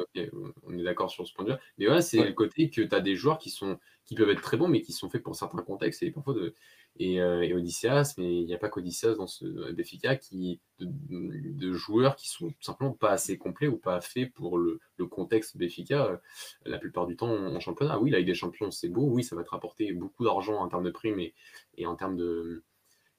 [0.64, 1.58] on est d'accord sur ce point de vue.
[1.78, 4.42] Mais voilà, c'est le côté que tu as des joueurs qui, sont, qui peuvent être
[4.42, 6.54] très bons, mais qui sont faits pour certains contextes et parfois de.
[7.02, 11.72] Et, euh, et Odysseas, mais il n'y a pas qu'Odysseas dans ce BFK qui, de,
[11.72, 15.92] joueurs qui sont simplement pas assez complets ou pas faits pour le, le contexte BFK
[15.92, 16.18] euh,
[16.66, 18.00] la plupart du temps en, championnat.
[18.00, 20.68] Oui, la Ligue des Champions, c'est beau, oui, ça va te rapporter beaucoup d'argent en
[20.68, 21.34] termes de primes et,
[21.78, 22.64] et en termes de,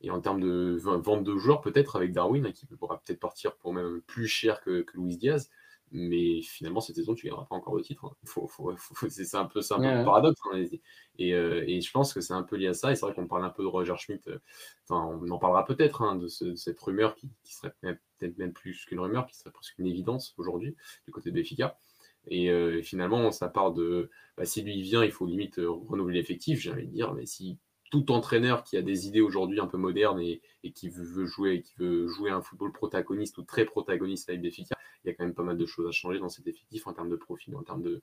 [0.02, 3.56] et en termes de vente de joueurs, peut-être avec Darwin, hein, qui pourra peut-être partir
[3.56, 5.50] pour même plus cher que, que Luis Diaz.
[5.92, 8.04] Mais finalement, cette saison, tu ne gagneras pas encore de titre.
[8.04, 8.76] Hein.
[9.08, 10.40] c'est un peu, un paradoxe.
[10.52, 10.64] Hein,
[11.18, 12.92] et, euh, et, je pense que c'est un peu lié à ça.
[12.92, 14.30] Et c'est vrai qu'on parle un peu de Roger Schmidt.
[14.30, 14.38] Euh,
[14.88, 19.36] on en parlera peut-être de, cette rumeur qui, serait peut-être même plus qu'une rumeur, qui
[19.36, 20.76] serait presque une évidence aujourd'hui
[21.06, 21.76] du côté de Béfica.
[22.28, 26.60] Et, euh, finalement, ça part de bah, si lui vient, il faut limite renouveler l'effectif.
[26.60, 27.58] J'ai envie de dire, mais si
[27.90, 30.40] tout entraîneur qui a des idées aujourd'hui un peu modernes et,
[30.72, 35.08] qui veut, jouer, qui veut jouer un football protagoniste ou très protagoniste avec Béfica, il
[35.08, 37.10] y a quand même pas mal de choses à changer dans cet effectif en termes
[37.10, 38.02] de profil, en termes de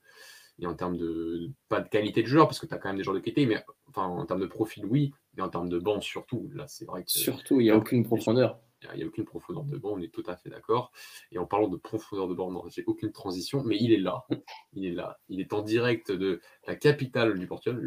[0.60, 2.96] et en termes de pas de qualité de joueur parce que tu as quand même
[2.96, 5.78] des joueurs de qualité, mais enfin en termes de profil oui, mais en termes de
[5.78, 6.50] banc surtout.
[6.54, 8.60] Là, c'est vrai que surtout il n'y a aucune profondeur.
[8.92, 10.92] Il n'y a, aucune profondeur de banc, on est tout à fait d'accord.
[11.32, 14.24] Et en parlant de profondeur de banc, j'ai aucune transition, mais il est là.
[14.72, 15.18] Il est là.
[15.28, 17.80] Il est en direct de la capitale du Portugal.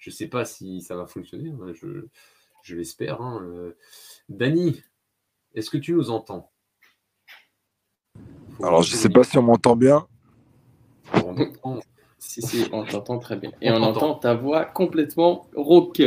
[0.00, 1.72] Je ne sais pas si ça va fonctionner, hein,
[2.62, 3.20] je, l'espère.
[3.20, 3.42] Hein.
[3.42, 3.76] Euh.
[4.30, 4.82] Dany,
[5.54, 6.50] est-ce que tu nous entends?
[8.62, 10.06] Alors, je ne sais pas si on m'entend bien.
[11.62, 11.80] On
[12.18, 13.50] Si, si, on t'entend très bien.
[13.60, 16.02] Et on, entend ta voix complètement rauque.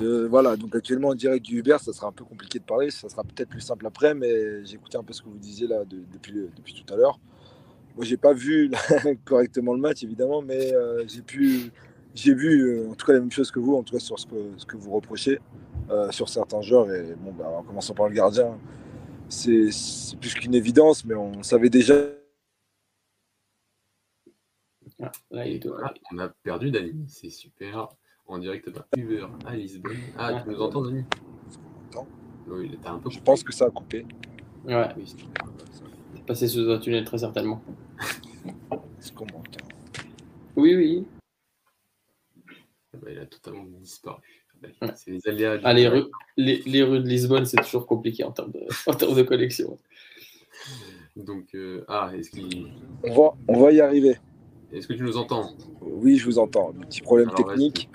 [0.00, 3.08] voilà, donc actuellement en direct du Uber, ça sera un peu compliqué de parler, ça
[3.10, 5.84] sera peut-être plus simple après, mais j'ai écouté un peu ce que vous disiez là
[5.86, 7.18] depuis, depuis tout à l'heure.
[7.96, 8.70] Moi, j'ai pas vu
[9.24, 11.72] correctement le match, évidemment, mais euh, j'ai pu
[12.16, 14.18] j'ai vu euh, en tout cas la même chose que vous, en tout cas sur
[14.18, 15.38] ce que, ce que vous reprochez
[15.90, 16.90] euh, sur certains joueurs.
[16.92, 18.58] Et bon, bah, en commençant par le gardien,
[19.28, 19.68] c'est
[20.20, 21.94] plus qu'une évidence, mais on savait déjà.
[25.02, 27.88] Ah, ah, on a perdu Dani, c'est super.
[28.28, 29.96] En direct par Uber à Lisbonne.
[30.18, 31.04] Ah, tu nous entends, Dani?
[32.48, 34.06] Oui, il un peu Je pense que ça a coupé.
[34.64, 34.88] Ouais.
[34.96, 35.04] Oui,
[36.26, 37.62] Passé sous un tunnel, très certainement.
[40.56, 41.06] Oui, oui.
[43.02, 44.46] Bah, il a totalement disparu.
[44.94, 45.60] C'est les aléas.
[45.64, 49.14] Ah, les, rues, les, rues de Lisbonne, c'est toujours compliqué en termes de, en termes
[49.14, 49.78] de connexion.
[51.16, 52.72] Donc, euh, ah, est-ce qu'il.
[53.04, 54.18] On va, on va y arriver.
[54.72, 55.54] Est-ce que tu nous entends?
[55.80, 56.74] Oui, je vous entends.
[56.76, 57.88] Un petit problème technique.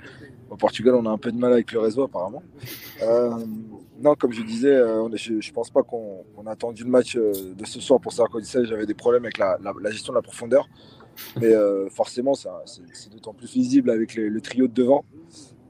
[0.49, 2.43] Au Portugal, on a un peu de mal avec le réseau, apparemment.
[3.02, 3.38] Euh,
[4.02, 7.66] non, comme je disais, euh, je ne pense pas qu'on a attendu le match de
[7.66, 10.68] ce soir pour savoir quoi J'avais des problèmes avec la, la, gestion de la profondeur.
[11.39, 15.05] Mais euh, forcément, c'est d'autant plus visible avec le, trio de devant.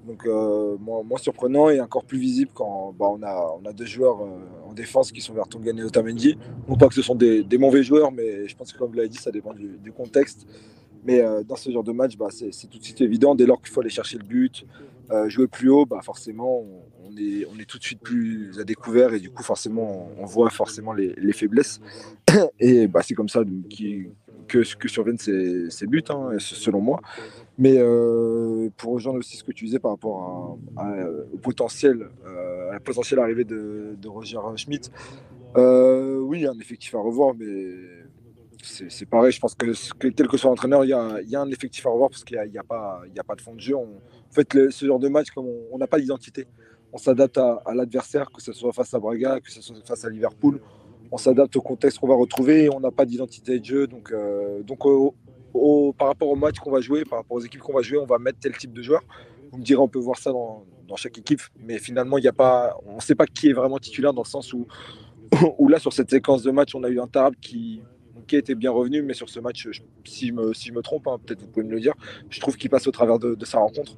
[0.07, 3.85] Donc, euh, moins, surprenant et encore plus visible quand bah, on, a, on a deux
[3.85, 6.37] joueurs euh, en défense qui sont vers Tongan et Otamendi.
[6.67, 9.09] Non pas que ce sont des, mauvais joueurs, mais je pense que, comme vous l'avez
[9.09, 10.47] dit, ça dépend du, contexte.
[11.03, 13.33] Mais dans ce genre de match, bah, c'est tout de suite évident.
[13.33, 14.65] Dès lors qu'il faut aller chercher le but,
[15.27, 16.63] jouer plus haut, bah forcément,
[17.03, 20.25] on, est, on est tout de suite plus à découvert et du coup, forcément, on,
[20.25, 21.79] voit forcément les, faiblesses.
[22.59, 23.43] Et bah, c'est comme ça
[24.51, 27.01] que, que surviennent ces, ces buts, hein, selon moi.
[27.57, 27.77] Mais
[28.77, 30.57] pour rejoindre aussi ce que tu disais par rapport
[31.33, 32.09] au potentiel,
[32.69, 34.89] à la potentielle arrivée de, de Roger Schmidt,
[35.55, 37.75] oui, un effectif à revoir, mais
[38.63, 39.31] c'est pareil.
[39.31, 42.09] Je pense que, quel que soit l'entraîneur, il y y a, un effectif à revoir
[42.09, 43.75] parce qu'il n'y a, a, pas, a pas de fond de jeu.
[43.75, 43.87] en
[44.31, 46.47] fait, ce genre de match, comme on n'a pas d'identité,
[46.93, 50.05] on s'adapte à, à l'adversaire, que ce soit face à Braga, que ce soit face
[50.05, 50.59] à Liverpool.
[51.11, 52.69] On s'adapte au contexte qu'on va retrouver.
[52.73, 53.87] On n'a pas d'identité de jeu.
[53.87, 55.13] Donc, euh, donc au,
[55.97, 58.05] par rapport au match qu'on va jouer, par rapport aux équipes qu'on va jouer, on
[58.05, 59.01] va mettre tel type de joueur.
[59.51, 62.33] Vous me direz, on peut voir ça dans, dans chaque équipe, mais finalement, il a
[62.33, 64.67] pas, on ne sait pas qui est vraiment titulaire dans le sens où,
[65.57, 67.81] où là, sur cette séquence de match, on a eu un Tarab qui,
[68.27, 69.67] qui était bien revenu, mais sur ce match,
[70.05, 71.93] si je me, si je me trompe, hein, peut-être vous pouvez me le dire,
[72.29, 73.97] je trouve qu'il passe au travers de, sa rencontre.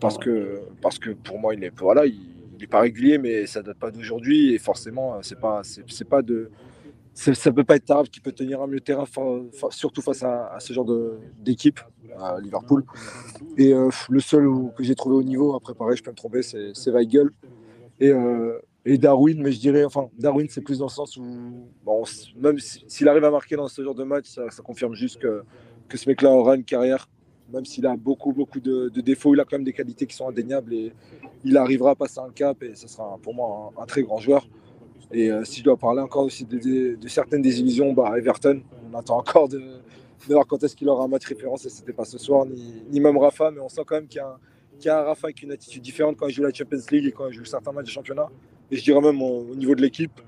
[0.00, 2.20] Parce que, parce que pour moi, il est, voilà, il,
[2.66, 4.54] pas régulier, mais ça date pas d'aujourd'hui.
[4.54, 6.50] Et forcément, c'est pas, c'est, pas de.
[7.14, 9.04] Ça peut pas être Tarab qui peut tenir un mieux terrain,
[9.70, 10.86] surtout face à, ce genre
[11.38, 11.80] d'équipe,
[12.18, 12.84] à Liverpool.
[13.56, 16.42] Et euh, le seul que j'ai trouvé au niveau à préparer, je peux me tromper,
[16.42, 17.30] c'est, Weigel.
[18.00, 21.24] Et, euh, et Darwin, mais je dirais, enfin, Darwin, c'est plus dans le sens où,
[22.36, 25.42] même s'il arrive à marquer dans ce genre de match, ça, confirme juste que,
[25.88, 27.08] que ce mec-là aura une carrière,
[27.52, 30.28] même s'il a beaucoup, beaucoup de, défauts, il a quand même des qualités qui sont
[30.28, 30.92] indéniables et
[31.44, 34.48] il arrivera à passer un cap et ce sera pour moi un, très grand joueur.
[35.12, 39.18] Et euh, si je dois parler encore aussi de, certaines désillusions, bah, Everton, on attend
[39.18, 39.60] encore de,
[40.26, 43.18] voir quand est-ce qu'il aura un match référence et c'était pas ce soir, ni, même
[43.18, 44.22] Rafa, mais on sent quand même qu'il
[44.84, 47.12] y a un Rafa avec une attitude différente quand il joue la Champions League et
[47.12, 48.28] quand il joue certains matchs de championnat.
[48.70, 50.20] Et je dirais même au, niveau de l'équipe.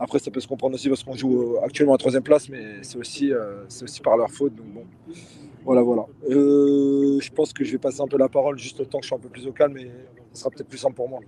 [0.00, 2.98] Après, ça peut se comprendre aussi parce qu'on joue actuellement à troisième place, mais c'est
[2.98, 4.54] aussi, euh, aussi par leur faute.
[4.54, 4.84] Donc bon,
[5.64, 6.06] voilà, voilà.
[6.30, 9.04] Euh, je pense que je vais passer un peu la parole juste le temps que
[9.04, 9.90] je sois un peu plus au calme et
[10.32, 11.20] ce sera peut-être plus simple pour moi.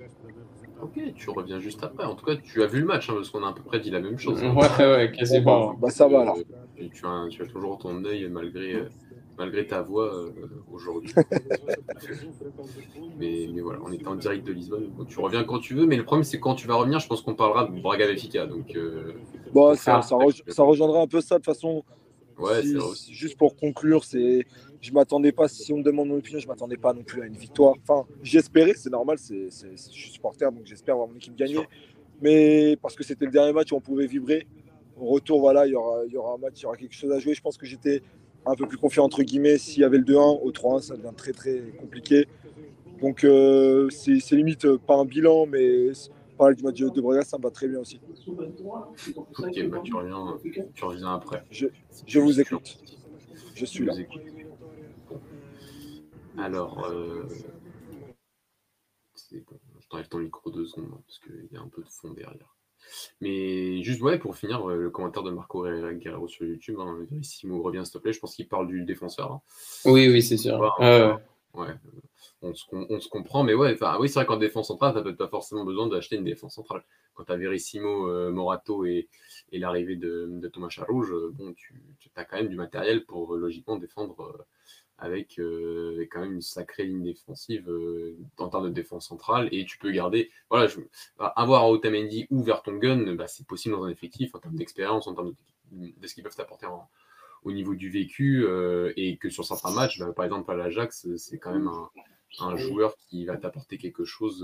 [0.82, 2.04] Ok, tu reviens juste après.
[2.04, 3.80] En tout cas, tu as vu le match hein, parce qu'on a à peu près
[3.80, 4.42] dit la même chose.
[4.42, 4.54] Hein.
[4.54, 5.72] Ouais, ouais, quasiment.
[5.72, 6.38] Bah, bah, ça va alors.
[6.38, 8.76] Euh, tu, as, tu, as, toujours ton œil malgré
[9.40, 10.32] malgré ta voix euh,
[10.70, 11.14] aujourd'hui.
[13.18, 14.90] mais, voilà, on était en direct de Lisbonne.
[15.08, 17.22] tu reviens quand tu veux, mais le problème, c'est quand tu vas revenir, je pense
[17.22, 18.46] qu'on parlera de Braga Benfica.
[18.46, 19.14] Donc, euh,
[19.54, 20.16] bon, ça, ça,
[20.62, 21.82] rejoindra un peu ça de façon.
[22.38, 22.62] Ouais,
[23.10, 24.46] juste pour conclure, c'est,
[24.80, 27.26] je m'attendais pas, si on me demande mon opinion, je m'attendais pas non plus à
[27.26, 27.74] une victoire.
[27.82, 31.66] Enfin, j'espérais, c'est normal, c'est, je suis supporter, donc j'espère voir mon équipe gagner.
[32.20, 34.46] Mais parce que c'était le dernier match où on pouvait vibrer.
[34.98, 36.94] Au retour, voilà, il y aura, il y aura un match, il y aura quelque
[36.94, 37.32] chose à jouer.
[37.32, 38.02] Je pense que j'étais
[38.46, 39.58] un peu plus confiant entre guillemets.
[39.58, 42.26] S'il y avait le 2-1, au 3-1, ça devient très très compliqué.
[43.00, 45.90] Donc euh, c'est limite euh, pas un bilan, mais
[46.36, 48.00] parler du match de Braga, ça me va très bien aussi.
[48.26, 50.38] Ok, bah, tu, reviens,
[50.74, 51.44] tu reviens après.
[51.50, 51.66] Je,
[52.06, 52.78] je vous écoute.
[53.54, 53.94] Je suis là.
[56.38, 57.26] Alors, euh...
[59.32, 59.58] bon.
[59.80, 62.56] je t'enlève ton micro deux secondes parce qu'il y a un peu de fond derrière.
[63.20, 67.62] Mais juste ouais, pour finir, euh, le commentaire de Marco Guerrero sur YouTube, hein, Simo
[67.62, 69.32] revient s'il te plaît, je pense qu'il parle du défenseur.
[69.32, 69.40] Hein.
[69.84, 70.60] Oui, oui, c'est sûr.
[71.54, 71.74] ouais,
[72.42, 75.64] on se, comprend, mais ouais, oui, c'est vrai qu'en défense centrale, tu n'as pas forcément
[75.64, 76.82] besoin d'acheter une défense centrale.
[77.14, 79.08] Quand tu as Verissimo, euh, Morato et,
[79.52, 83.36] et l'arrivée de, Thomas Charouge, euh, bon, tu, tu as quand même du matériel pour
[83.36, 84.46] logiquement défendre
[85.00, 89.48] avec, euh, quand même une sacrée ligne défensive euh, en termes de défense centrale.
[89.50, 90.80] Et tu peux garder, voilà, je,
[91.18, 95.34] avoir Otamendi ou Vertonghen, bah, c'est possible dans un effectif en termes d'expérience, en termes
[95.72, 96.66] de, ce qu'ils peuvent apporter
[97.42, 98.44] au niveau du vécu.
[98.44, 101.88] Euh, et que sur certains matchs, bah, par exemple à l'Ajax, c'est quand même un,
[102.38, 104.40] un joueur qui va t'apporter quelque chose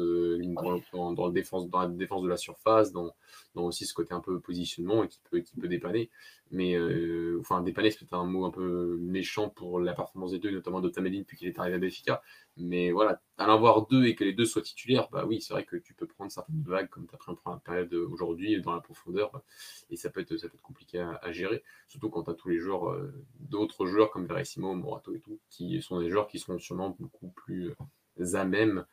[0.92, 3.14] dans, dans, défense, dans la défense de la surface, dans,
[3.54, 6.10] dans, aussi ce côté un peu positionnement et qui peut, qui peut dépanner.
[6.52, 10.38] Mais euh, enfin, dépanner, c'est peut-être un mot un peu méchant pour la performance des
[10.38, 12.22] deux, notamment de Tamadine depuis qu'il est arrivé à Béfica.
[12.56, 15.64] Mais voilà, à l'avoir deux et que les deux soient titulaires, bah oui, c'est vrai
[15.64, 18.74] que tu peux prendre certaines vagues comme tu as pris en première période aujourd'hui dans
[18.74, 19.42] la profondeur
[19.90, 22.48] et ça peut être, ça peut être compliqué à, gérer, surtout quand tu as tous
[22.48, 26.38] les joueurs, euh, d'autres joueurs comme Verissimo, Morato et tout, qui sont des joueurs qui
[26.38, 27.74] sont sûrement beaucoup plus
[28.20, 28.86] euh, à même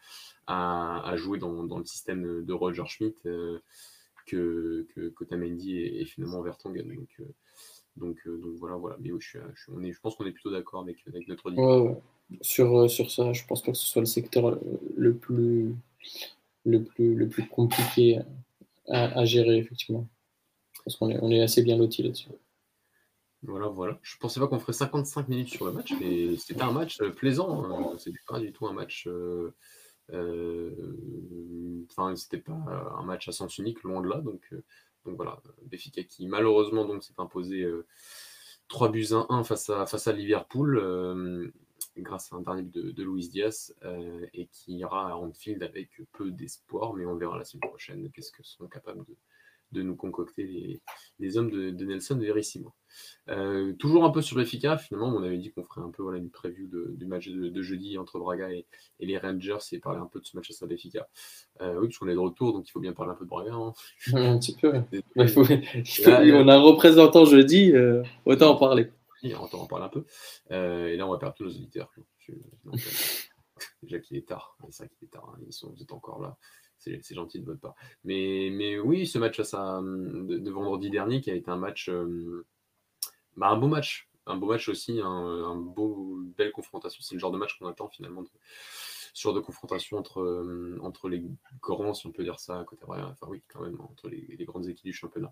[0.47, 3.59] à, jouer dans, le système de Roger Schmidt euh,
[4.25, 6.93] que, que, que Tamendi et, finalement Vertonghen.
[6.93, 7.21] Donc,
[7.95, 8.97] donc, donc, voilà, voilà.
[8.99, 9.37] Mais je,
[9.71, 11.95] on est, je pense qu'on est plutôt d'accord avec, avec, notre ouais,
[12.41, 14.59] sur, euh, sur ça, je pense pas que ce soit le secteur euh,
[14.95, 15.75] le plus,
[16.65, 18.19] le plus, le plus compliqué
[18.87, 20.07] à, gérer, effectivement.
[20.83, 22.29] Parce qu'on est, on est assez bien loti là-dessus.
[23.43, 23.99] Voilà, voilà.
[24.01, 27.11] Je pensais pas qu'on ferait 55 minutes sur le match, mais c'était un match euh,
[27.11, 27.63] plaisant.
[27.63, 27.95] Hein.
[27.97, 29.07] C'était pas du tout un match.
[31.89, 32.53] Enfin, c'était pas
[32.97, 34.19] un match à sens unique, loin de là.
[34.19, 34.53] Donc,
[35.05, 37.65] donc voilà, Béfica qui malheureusement donc s'est imposé
[38.67, 41.51] 3 buts à 1 face à, face à Liverpool.
[41.97, 43.75] grâce à un dernier de, de Luis Diaz
[44.33, 48.31] et qui ira à Anfield avec peu d'espoir, mais on verra la semaine prochaine qu'est-ce
[48.31, 49.15] que sont capables de,
[49.73, 50.81] de nous concocter
[51.19, 52.73] les, hommes de, Nelson Verissimo.
[53.29, 56.19] Euh, toujours un peu sur l'efficace, finalement, on avait dit qu'on ferait un peu voilà,
[56.19, 58.65] une preview du match de, jeudi entre Braga et,
[58.99, 61.07] les Rangers et parler un peu de ce match à Saint-Béfica.
[61.61, 63.29] Euh, oui, parce qu'on est de retour, donc il faut bien parler un peu de
[63.29, 63.53] Braga.
[63.53, 63.73] Hein.
[64.13, 64.73] un petit peu.
[65.15, 68.91] on a un représentant jeudi, euh, autant en parler.
[69.23, 70.05] Oui, autant en parler un peu.
[70.51, 71.91] et là, on va perdre tous nos auditeurs.
[73.83, 75.39] déjà qu'il est tard, c'est ça qu'il est tard, hein.
[75.45, 76.37] ils sont, vous êtes encore là
[76.83, 77.75] c'est gentil de votre part.
[78.03, 82.45] Mais, mais oui, ce match de, vendredi dernier qui a été un match, euh,
[83.37, 87.01] bah, un beau match, un beau match aussi, un, un beau, belle confrontation.
[87.01, 88.23] C'est le genre de match qu'on attend finalement
[89.13, 91.23] sur de confrontation entre, euh, entre les
[91.61, 94.85] grands, si on peut dire ça, côté enfin oui, quand même, entre les, grandes équipes
[94.85, 95.31] du championnat,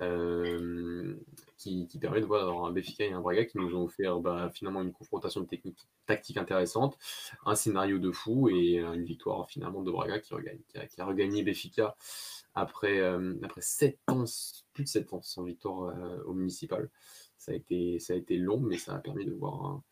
[0.00, 1.14] euh,
[1.58, 4.80] qui, permet de voir un Béfica et un Braga qui nous ont offert bah, finalement
[4.80, 6.96] une confrontation technique, tactique intéressante,
[7.44, 11.42] un scénario de fou et une victoire finalement de Braga qui, regagne, qui, a, regagné
[11.42, 11.94] Béfica
[12.54, 14.24] après, euh, après 7 ans,
[14.72, 15.94] plus de 7 ans sans victoire
[16.26, 16.90] au municipal.
[17.36, 19.82] Ça a, été, ça a été long, mais ça a permis de voir un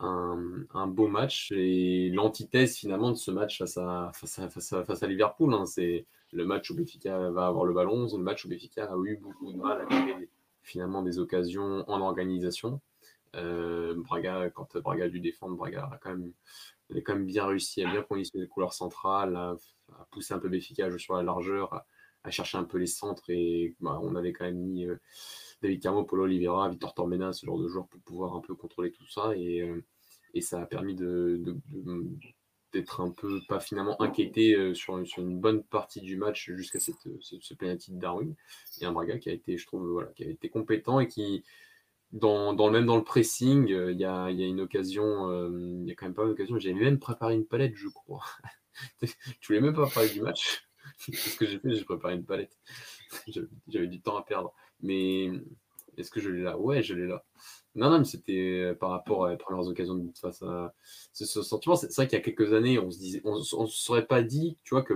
[0.00, 5.52] un, beau match et l'antithèse finalement de ce match face à, face à, Liverpool.
[5.54, 5.66] Hein.
[5.66, 9.16] c'est le match où Benfica va avoir le ballon, le match où Benfica a eu
[9.16, 10.28] beaucoup de mal à créer
[10.62, 12.80] finalement des occasions en organisation.
[13.36, 16.32] Euh, Braga, quand Braga a dû défendre, Braga a quand même,
[16.94, 19.56] a quand même bien réussi à bien conditionner les couleurs centrales, à,
[20.10, 21.84] pousser un peu Benfica sur la largeur,
[22.24, 24.96] à, chercher un peu les centres et bah, on avait quand même mis euh,
[25.62, 28.92] David Carmo, Paulo Oliveira, Victor Tormena, ce genre de joueurs pour pouvoir un peu contrôler
[28.92, 29.32] tout ça.
[29.36, 29.84] Et, euh,
[30.34, 31.42] et ça a permis de,
[32.72, 36.78] d'être un peu, pas finalement inquiété euh, sur, sur, une bonne partie du match jusqu'à
[36.78, 38.34] cette, ce, penalty de Darwin.
[38.80, 41.44] Et un Braga qui a été, je trouve, voilà, qui a été compétent et qui,
[42.12, 45.32] dans, dans, même dans le pressing, euh, il y, a, y, a, une occasion,
[45.82, 46.58] il y a quand même pas une occasion.
[46.58, 48.24] J'ai même préparé une palette, je crois.
[49.40, 50.68] tu voulais même pas parler du match?
[50.98, 52.56] ce que j'ai fait, j'ai préparé une palette.
[53.68, 54.54] J'avais du temps à perdre.
[54.80, 55.30] Mais
[55.96, 56.58] est-ce que je l'ai là?
[56.58, 57.24] Ouais, je l'ai là.
[57.74, 60.74] Non, non, mais c'était euh, par rapport à premières occasions de face à
[61.12, 61.76] ce, sentiment.
[61.76, 64.58] C'est vrai qu'il y a quelques années, on se disait, on, ne serait pas dit,
[64.64, 64.94] tu vois, que,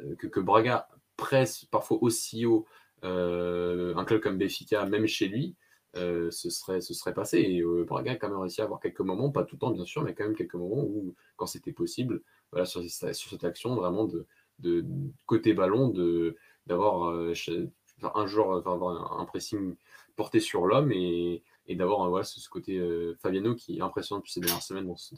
[0.00, 2.66] euh, que, Braga presse parfois aussi haut
[3.04, 5.56] euh, un club comme Béfica, même chez lui,
[5.94, 7.38] ce, serait, ce serait passé.
[7.38, 9.84] Et Braga a quand même réussi à avoir quelques moments, pas tout le temps bien
[9.84, 12.22] sûr, mais quand même quelques moments où, quand c'était possible,
[12.52, 14.26] voilà, sur, cette action, vraiment de,
[14.58, 14.84] de
[15.26, 15.92] côté ballon,
[16.66, 17.34] d'avoir
[18.02, 19.76] un joueur, enfin, un pressing
[20.16, 24.40] porté sur l'homme et, d'avoir voilà, ce, côté euh, Fabiano qui est impressionnant depuis ces
[24.40, 25.14] dernières semaines dans ce,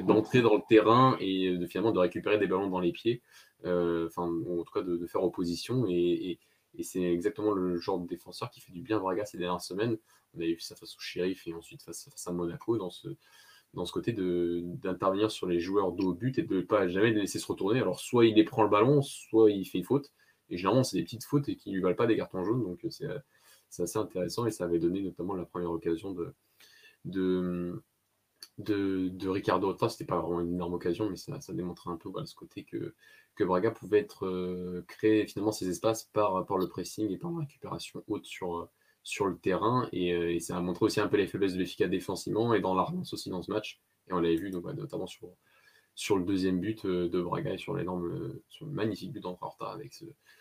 [0.00, 3.22] d'entrer dans le terrain et de finalement de récupérer des ballons dans les pieds,
[3.64, 6.38] euh, en tout cas de, faire opposition et,
[6.82, 9.96] c'est exactement le genre de défenseur qui fait du bien Braga ces dernières semaines.
[10.34, 13.08] On avait vu ça face au Sheriff et ensuite face, à Monaco dans ce,
[13.72, 17.22] dans ce côté d'intervenir sur les joueurs dos but et de ne pas jamais les
[17.22, 17.80] laisser se retourner.
[17.80, 20.12] Alors soit il les prend le ballon, soit il fait une faute.
[20.50, 22.62] Et généralement, c'est des petites fautes et qui ne lui valent pas des cartons jaunes.
[22.62, 23.06] Donc c'est
[23.68, 26.34] c'est assez intéressant et ça avait donné notamment la première occasion de,
[27.04, 27.82] de,
[28.58, 29.76] de, de Ricardo.
[29.88, 32.94] C'était pas vraiment une énorme occasion, mais ça, démontrait un peu ce côté que,
[33.34, 37.40] que Braga pouvait être euh, créer finalement ces espaces par, le pressing et par la
[37.40, 38.68] récupération haute sur,
[39.02, 39.88] sur le terrain.
[39.92, 42.74] Et, euh, ça a montré aussi un peu les faiblesses de l'efficacité défensivement et dans
[42.74, 43.80] l'armance aussi dans ce match.
[44.08, 45.28] Et on l'avait vu notamment sur,
[45.96, 49.56] sur le deuxième but euh, de Braga et sur l'énorme, sur le magnifique but d'Entra
[49.72, 49.94] avec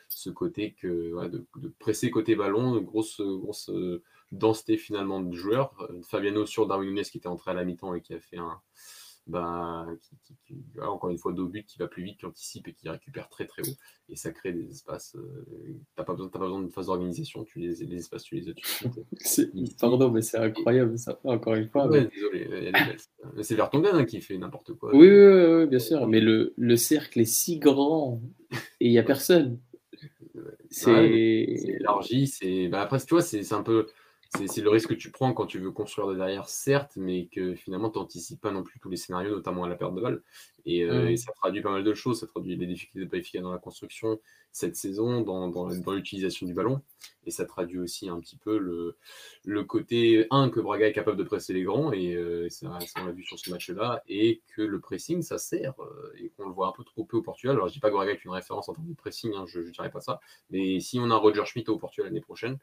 [0.09, 1.47] ce, côté que de,
[1.79, 4.03] presser côté ballon, grosse, grosse euh,
[4.33, 5.73] densité finalement de joueurs.
[5.89, 8.37] Euh, Fabiano sur Darwin Nunes qui était entré à la mi-temps et qui a fait
[8.37, 8.61] un.
[9.27, 9.87] Bah,
[10.45, 13.27] qui, encore une fois, deux buts qui va plus vite, qui anticipe et qui récupère
[13.27, 13.75] très très haut.
[14.07, 15.15] Et ça crée des espaces.
[15.15, 18.49] Euh, t'as pas, besoin, pas besoin de phase d'organisation, tu les, les espaces, tu les
[18.49, 18.53] as
[19.79, 21.87] Pardon, mais c'est incroyable ça, encore une fois.
[21.87, 22.71] Ouais, désolé,
[23.41, 24.95] c'est Vertonghen hein, qui fait n'importe quoi.
[24.95, 28.21] Oui, oui, oui, bien sûr, mais le, le cercle est si grand
[28.79, 29.59] et il n'y a personne.
[30.69, 32.27] C'est élargi.
[32.27, 33.87] C'est bah, après, tu vois, c'est un peu
[34.29, 37.55] c'est le risque que tu prends quand tu veux construire de derrière, certes, mais que
[37.55, 40.21] finalement, tu n'anticipes pas non plus tous les scénarios, notamment à la perte de balle.
[40.65, 41.17] Et, euh, mmh.
[41.17, 42.19] ça traduit pas mal de choses.
[42.19, 44.19] Ça traduit les difficultés de pas efficace dans la construction
[44.55, 46.81] cette saison, dans, dans, l'utilisation du ballon.
[47.25, 48.95] Et ça traduit aussi un petit peu le,
[49.43, 53.05] le côté, un, que Braga est capable de presser les grands, et euh, ça, on
[53.05, 56.53] l'a vu sur ce match-là, et que le pressing, ça sert, euh, et qu'on le
[56.53, 57.57] voit un peu trop peu au Portugal.
[57.57, 59.59] Alors, je dis pas que Braga est une référence en termes de pressing, hein, je
[59.59, 60.21] ne dirais pas ça.
[60.51, 62.57] Mais si on a Roger Schmidt au Portugal l'année prochaine,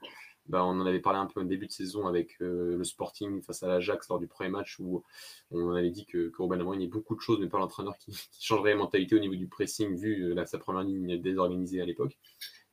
[0.47, 3.43] bah, on en avait parlé un peu au début de saison avec euh, le Sporting
[3.43, 5.05] face à l'Ajax lors du premier match où
[5.53, 8.13] on avait dit que, que Ruben Amorim a beaucoup de choses, mais pas l'entraîneur qui,
[8.41, 12.19] changerait la mentalité au niveau du pressing vu sa première ligne désorganisée à l'époque.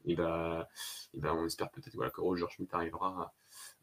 [0.06, 0.68] Et bah,
[1.14, 3.34] et bah, on espère peut-être voilà, que Roger Schmidt arrivera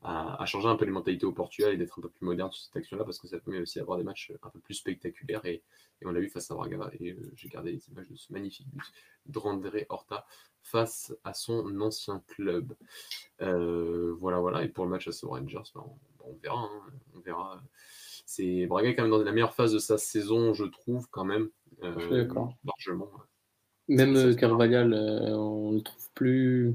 [0.03, 2.62] à, changer un peu les mentalités au Portugal et d'être un peu plus moderne sur
[2.62, 5.62] cette action-là parce que ça permet aussi d'avoir des matchs un peu plus spectaculaires et,
[6.05, 8.68] on l'a vu face à Braga et euh, j'ai gardé les images de ce magnifique
[8.70, 8.85] but
[9.24, 10.27] d'André Horta
[10.62, 12.77] face à son ancien club.
[13.41, 14.62] Euh, voilà, voilà.
[14.62, 15.85] Et pour le match à ce Rangers, ben,
[16.20, 16.59] on, verra.
[16.59, 16.83] Hein,
[17.14, 17.62] on verra.
[18.27, 21.49] C'est Braga quand même dans la meilleure phase de sa saison, je trouve, quand même.
[21.83, 22.29] Euh,
[22.64, 23.11] largement.
[23.89, 26.74] Même Carvalhal, on le trouve plus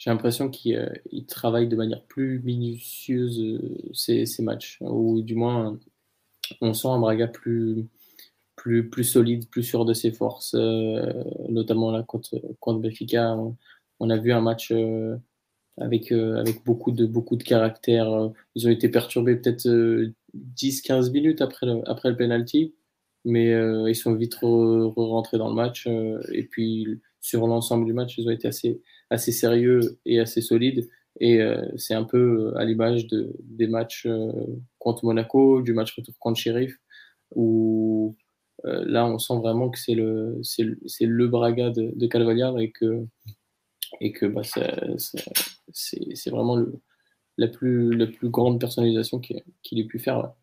[0.00, 0.88] j'ai l'impression qu'il euh,
[1.28, 5.78] travaille de manière plus minutieuse euh, ces, matchs, ou du moins
[6.62, 7.86] on sent un Braga plus,
[8.56, 13.36] plus, plus solide, plus sûr de ses forces, euh, notamment là contre, contre Benfica.
[14.00, 14.72] On, a vu un match
[15.76, 18.30] avec, avec beaucoup, de, beaucoup de caractère.
[18.54, 19.68] Ils ont été perturbés peut-être
[20.56, 22.74] 10-15 minutes après le, après le penalty,
[23.24, 23.50] mais
[23.88, 25.86] ils sont vite rentrés dans le match.
[26.32, 26.86] et puis
[27.20, 30.88] sur l'ensemble du match, ils ont été assez, assez sérieux et assez solide.
[31.18, 34.32] Et euh, c'est un peu euh, à l'image de, des matchs euh,
[34.78, 36.78] contre Monaco, du match retour contre Sheriff,
[37.34, 38.16] où
[38.64, 40.66] là, on sent vraiment que c'est le, c'est,
[41.06, 43.06] le Braga de, de et que,
[44.00, 44.42] et que bah,
[45.72, 46.80] c'est, vraiment le,
[47.38, 50.34] la, plus, la plus grande personnalisation qu'il, ait pu faire.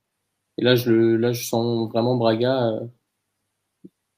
[0.57, 2.79] Et là je, là, je sens vraiment Braga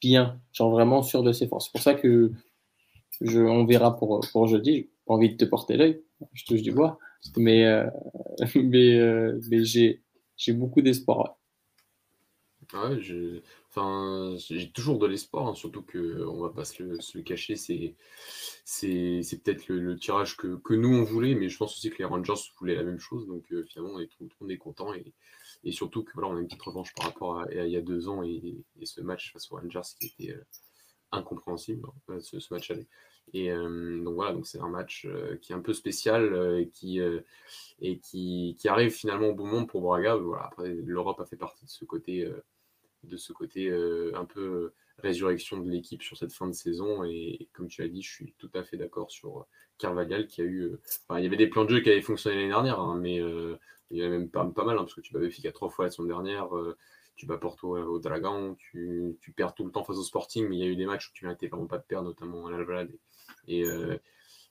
[0.02, 1.66] bien, genre vraiment sûr de ses forces.
[1.66, 2.32] C'est pour ça que
[3.22, 4.90] je, on verra pour, pour jeudi.
[5.06, 6.02] Pas envie de te porter l'œil,
[6.34, 7.00] je touche du bois.
[7.38, 7.86] Mais, euh,
[8.56, 10.02] euh, mais j'ai,
[10.38, 11.38] j'ai beaucoup d'espoir.
[12.72, 13.00] Ouais,
[13.72, 17.56] enfin, j'ai toujours de l'espoir, hein, surtout que on va pas se le, le cacher,
[17.56, 17.96] c'est,
[18.64, 21.98] c'est, c'est peut-être le, tirage que, que, nous on voulait, mais je pense aussi que
[21.98, 24.10] les Rangers voulaient la même chose, donc euh, finalement on est,
[24.40, 24.94] on est content
[25.64, 27.82] et surtout que voilà, on a une petite revanche par rapport à, il y a
[27.82, 30.38] deux ans et, ce match face aux Rangers qui était
[31.12, 32.88] incompréhensible, hein, ce, ce match aller.
[33.34, 36.62] Et euh, donc voilà, donc c'est un match euh, qui est un peu spécial euh,
[36.62, 37.00] et, qui,
[37.80, 40.16] et qui, qui, arrive finalement au bon moment pour Braga.
[40.16, 42.28] Voilà, après, l'Europe a fait partie de ce côté,
[43.04, 43.72] de ce côté
[44.14, 47.04] un peu résurrection de l'équipe sur cette fin de saison.
[47.04, 49.46] Et, comme tu l'as dit, je suis tout à fait d'accord sur
[49.78, 50.72] Carvalhal qui a eu.
[51.16, 53.22] il y avait des plans de jeu qui avaient fonctionné l'année dernière, hein, mais
[53.92, 55.86] il y en a même pas, mal, hein, parce que tu vas à trois fois
[55.86, 56.50] la semaine dernière
[57.20, 60.60] tu bats Porto au Dragon, tu, perds tout le temps face au Sporting, mais il
[60.60, 62.98] y a eu des matchs où tu n'étais vraiment pas de perdre, notamment à l'Alvalade
[63.46, 63.98] et, euh,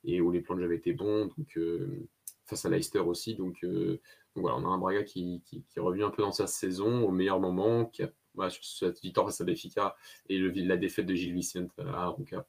[0.04, 2.06] où les plans avaient été bons, donc euh,
[2.44, 3.36] face à Leicester aussi.
[3.36, 4.02] Donc, euh,
[4.34, 7.40] voilà, on a un Braga qui, qui, revient un peu dans sa saison au meilleur
[7.40, 9.96] moment, qui a sur cette victoire face à Benfica
[10.28, 12.46] et le, la défaite de Gilles Vicente à Arouca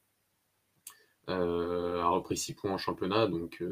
[1.28, 3.62] a repris 6 points en championnat, donc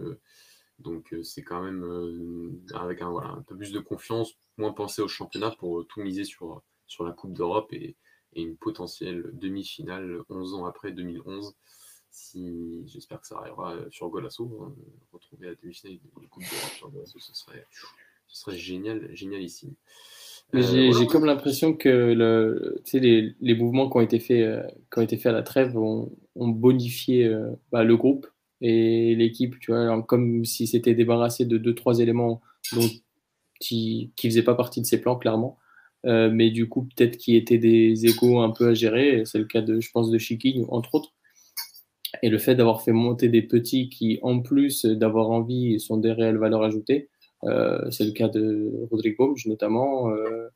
[0.79, 5.09] donc c'est quand même avec un, voilà, un peu plus de confiance, moins penser au
[5.09, 7.97] championnat pour tout miser sur, sur la Coupe d'Europe et,
[8.35, 11.55] et, une potentielle demi-finale 11 ans après 2011
[12.11, 14.75] si j'espère que ça arrivera euh, sur Golasso, hein,
[15.13, 17.65] retrouver la demi-finale de Coupe d'Europe sur Golasso, ce serait,
[18.27, 19.75] ce serait génial, génialissime.
[20.55, 24.99] Euh, j'ai comme l'impression que le, les, les, mouvements qui ont été faits, euh, qui
[24.99, 27.31] ont été faits à la trêve ont, ont bonifié
[27.71, 28.27] bah, le groupe
[28.61, 32.41] et l'équipe, tu vois, comme si c'était débarrassé de deux trois éléments
[32.73, 32.89] dont,
[33.61, 35.59] qui ne faisaient pas partie de ses plans clairement.
[36.05, 39.23] mais du coup, peut-être qu'il y étaient des égos un peu à gérer.
[39.25, 41.13] C'est le cas de, je pense, de Chiking, entre autres.
[42.23, 46.13] Et le fait d'avoir fait monter des petits qui, en plus d'avoir envie, sont des
[46.13, 47.11] réelles valeurs ajoutées,
[47.45, 50.49] euh, c'est le cas de Rodrigo notamment, euh,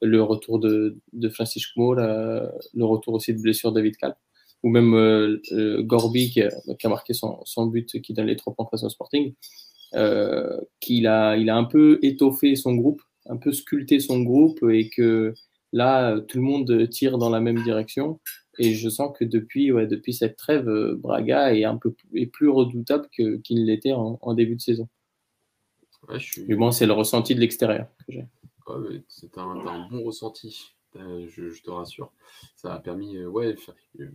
[0.00, 4.16] le retour de, de Francis le retour aussi de blessure David Cal,
[4.62, 8.36] ou même euh, Gorby qui a, qui a, marqué son, son, but qui donne les
[8.36, 9.34] trois points face au Sporting,
[10.80, 14.88] qu'il a, il a un peu étoffé son groupe, un peu sculpté son groupe et
[14.88, 15.34] que
[15.72, 18.18] là, tout le monde tire dans la même direction
[18.58, 22.26] et je sens que depuis, ouais, depuis cette trêve, euh, Braga est un peu est
[22.26, 24.88] plus redoutable qu'il ne l'était en, début de saison.
[26.08, 28.26] Ouais, je Du moins, c'est le ressenti de l'extérieur que j'ai.
[29.08, 30.72] c'est un, bon ressenti.
[30.96, 32.12] Euh, je, te rassure.
[32.56, 33.16] Ça a permis.
[33.16, 33.54] Euh, ouais,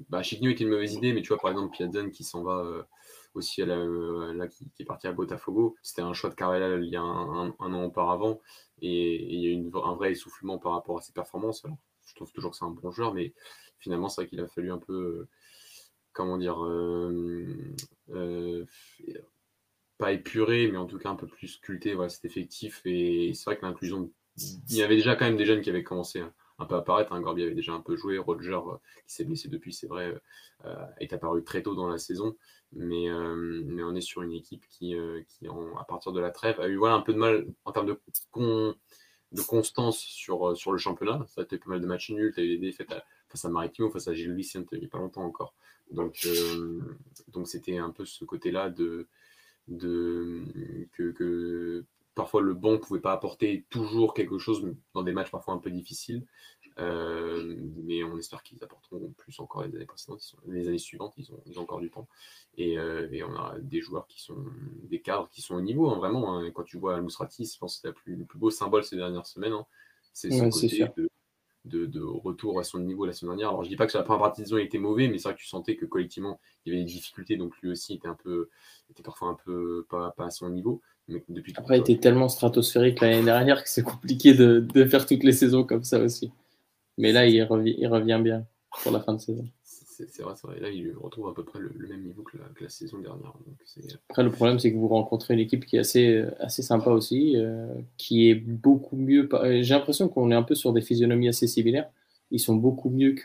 [0.09, 2.87] bah, Chigno était une mauvaise idée, mais tu vois, par exemple, Piazon qui s'en va
[3.33, 3.77] aussi à la,
[4.33, 7.53] là, qui, est parti à Botafogo, c'était un choix de Carrella il y a un,
[7.59, 8.39] an auparavant,
[8.81, 11.65] et, il y a eu un vrai essoufflement par rapport à ses performances.
[11.65, 13.33] Alors, je trouve toujours que c'est un bon joueur, mais
[13.79, 15.29] finalement, c'est vrai qu'il a fallu un peu, euh,
[16.11, 17.75] comment dire, euh,
[18.09, 18.65] euh,
[19.97, 22.81] pas épurer, mais en tout cas un peu plus sculpter voilà, cet effectif.
[22.85, 25.83] Et c'est vrai que l'inclusion, il y avait déjà quand même des jeunes qui avaient
[25.83, 26.21] commencé
[26.63, 27.13] un peu apparaître.
[27.13, 27.21] Hein.
[27.21, 28.59] Gorby avait déjà un peu joué, Roger,
[29.07, 30.13] qui s'est blessé depuis, c'est vrai,
[30.99, 32.35] est apparu très tôt dans la saison.
[32.71, 33.07] Mais,
[33.65, 34.95] mais on est sur une équipe qui,
[35.27, 37.87] qui à partir de la trêve, a eu voilà, un peu de mal en termes
[37.87, 37.99] de,
[39.33, 41.25] de constance sur, sur le championnat.
[41.27, 42.93] Ça a été pas mal de matchs nuls, tu eu des défaites
[43.27, 45.53] face à Maritimo, face à Gilles Vicente il n'y a pas longtemps encore.
[45.91, 46.81] Donc, euh,
[47.29, 49.07] donc c'était un peu ce côté-là de,
[49.67, 50.43] de
[50.93, 51.85] que,
[52.15, 55.57] parfois le bon ne pouvait pas apporter toujours quelque chose dans des matchs parfois un
[55.57, 56.25] peu difficiles.
[56.79, 60.35] Euh, mais on espère qu'ils apporteront plus encore les années précédentes.
[60.47, 62.07] les années suivantes, ils ont, ils ont, encore du temps.
[62.57, 64.43] Et, euh, et, on a des joueurs qui sont
[64.83, 66.35] des cadres qui sont au niveau, hein, vraiment.
[66.35, 66.49] Hein.
[66.51, 69.53] Quand tu vois Al-Mousrati, je pense que c'est le plus beau symbole ces dernières semaines.
[69.53, 69.65] Hein.
[70.13, 70.87] C'est ce côté
[71.65, 73.49] de, de, retour à son niveau la semaine dernière.
[73.49, 75.17] Alors je dis pas que sur la première partie de saison il était mauvais, mais
[75.17, 77.93] c'est vrai que tu sentais que collectivement il y avait des difficultés, donc lui aussi
[77.93, 78.49] était un peu,
[78.89, 80.81] était parfois un peu pas, pas à son niveau.
[81.07, 85.23] Depuis Après, il était tellement stratosphérique l'année dernière que c'est compliqué de, de, faire toutes
[85.23, 86.31] les saisons comme ça aussi.
[86.97, 88.45] Mais là, il revient, il revient bien
[88.83, 89.45] pour la fin de saison.
[90.09, 90.59] C'est vrai, c'est vrai.
[90.59, 93.33] Là, il retrouve à peu près le, même niveau que la, saison dernière.
[94.09, 97.33] Après, le problème, c'est que vous rencontrez une équipe qui est assez, assez sympa aussi,
[97.37, 99.29] euh, qui est beaucoup mieux.
[99.61, 101.89] J'ai l'impression qu'on est un peu sur des physionomies assez similaires.
[102.31, 103.15] Ils sont beaucoup mieux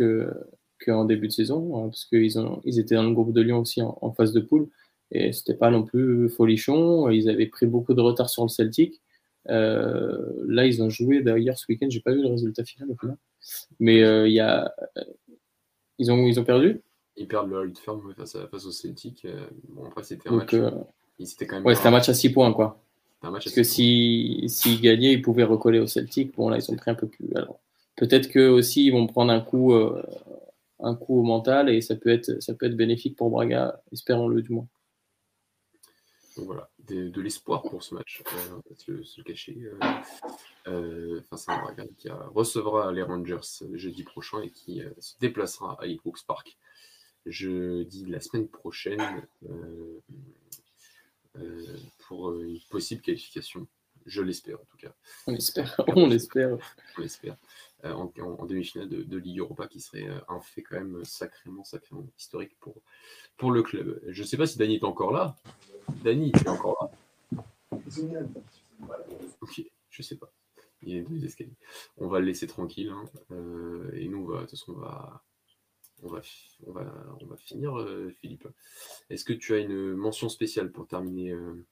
[0.85, 2.33] qu'en début de saison, hein, parce qu'ils
[2.65, 4.69] ils étaient dans le groupe de Lyon aussi en, phase de poule.
[5.11, 7.09] Et c'était pas non plus folichon.
[7.11, 9.01] Ils avaient pris beaucoup de retard sur le Celtic.
[9.49, 11.87] Euh, là, ils ont joué d'ailleurs ce week-end.
[11.89, 13.17] J'ai pas vu le résultat final au final.
[13.81, 14.75] Mais euh, y a
[15.99, 16.81] ils ont, ils ont perdu
[17.17, 19.25] Ils perdent le Hold Firm face, face au Celtic.
[19.25, 20.55] Euh, bon, après, c'était un match.
[20.55, 20.71] Euh,
[21.25, 22.81] c'était quand même ouais, c'était un match à 6 points, quoi.
[23.21, 26.37] Parce que s'ils si, gagnaient, ils pouvaient recoller au Celtic.
[26.37, 27.29] Bon, là, ils ont pris un peu plus.
[27.35, 27.59] Alors,
[27.97, 30.01] peut-être qu'eux aussi, ils vont prendre un coup, euh,
[30.79, 34.41] un coup au mental et ça peut, être, ça peut être bénéfique pour Braga, espérons-le
[34.41, 34.69] du moins.
[36.39, 39.59] Donc voilà, de, l'espoir pour ce match, euh, se, le cacher.
[40.69, 45.77] Euh, face à Braga qui recevra les Rangers jeudi prochain et qui euh, se déplacera
[45.81, 46.59] à Ibrox Park
[47.27, 50.01] jeudi la semaine prochaine euh,
[52.07, 53.67] pour une possible qualification.
[54.07, 54.95] Je l'espère en tout cas.
[55.27, 56.59] On espère, on l'espère.
[56.97, 57.37] On l'espère.
[57.85, 58.11] En,
[58.47, 62.83] demi-finale de, de, Ligue Europa qui serait un fait quand même sacrément, sacrément historique pour,
[63.37, 64.01] pour le club.
[64.09, 65.37] Je ne sais pas si Dany est encore là.
[66.05, 67.39] Dany, tu es encore là
[69.41, 70.31] Ok, je sais pas.
[70.83, 71.57] Il y a deux escaliers.
[71.97, 72.91] On va le laisser tranquille.
[72.91, 73.05] Hein.
[73.33, 75.23] Euh, et nous, de toute façon, on va,
[76.03, 76.21] on va,
[76.67, 78.47] on va, on va finir, euh, Philippe.
[79.11, 81.67] Est-ce que tu as une mention spéciale pour terminer euh?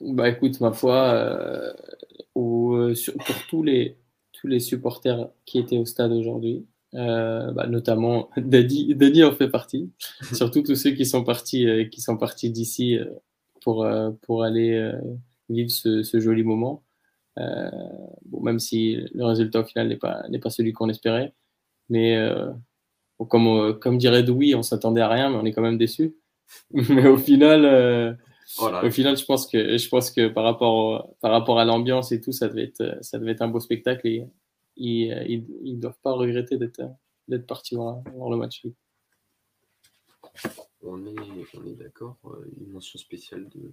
[0.00, 1.74] Bah écoute, ma foi,
[2.32, 2.78] pour
[3.48, 3.96] tous les,
[4.32, 9.90] tous les supporters qui étaient au stade aujourd'hui, bah, notamment Dadi, en fait partie,
[10.32, 12.98] surtout tous ceux qui sont partis, qui sont partis d'ici
[13.62, 13.86] pour,
[14.22, 14.92] pour aller
[15.48, 16.82] vivre ce, ce, joli moment.
[17.38, 17.70] Euh,
[18.24, 21.34] bon, même si le résultat au final n'est pas, n'est pas celui qu'on espérait.
[21.88, 22.50] Mais euh,
[23.28, 26.16] comme, euh, comme dirait Doui, on s'attendait à rien, mais on est quand même déçu.
[26.72, 28.18] mais au final,
[28.60, 32.20] au final, je pense que, je pense que par, rapport, par rapport à l'ambiance et
[32.20, 34.26] tout, ça devait être, ça devait être un beau spectacle et
[34.78, 36.82] ils ne doivent pas regretter d'être,
[37.28, 38.64] d'être partis voir, le match
[40.82, 41.04] on
[41.66, 42.18] est, d'accord.
[42.26, 43.72] Euh, une mention spéciale de,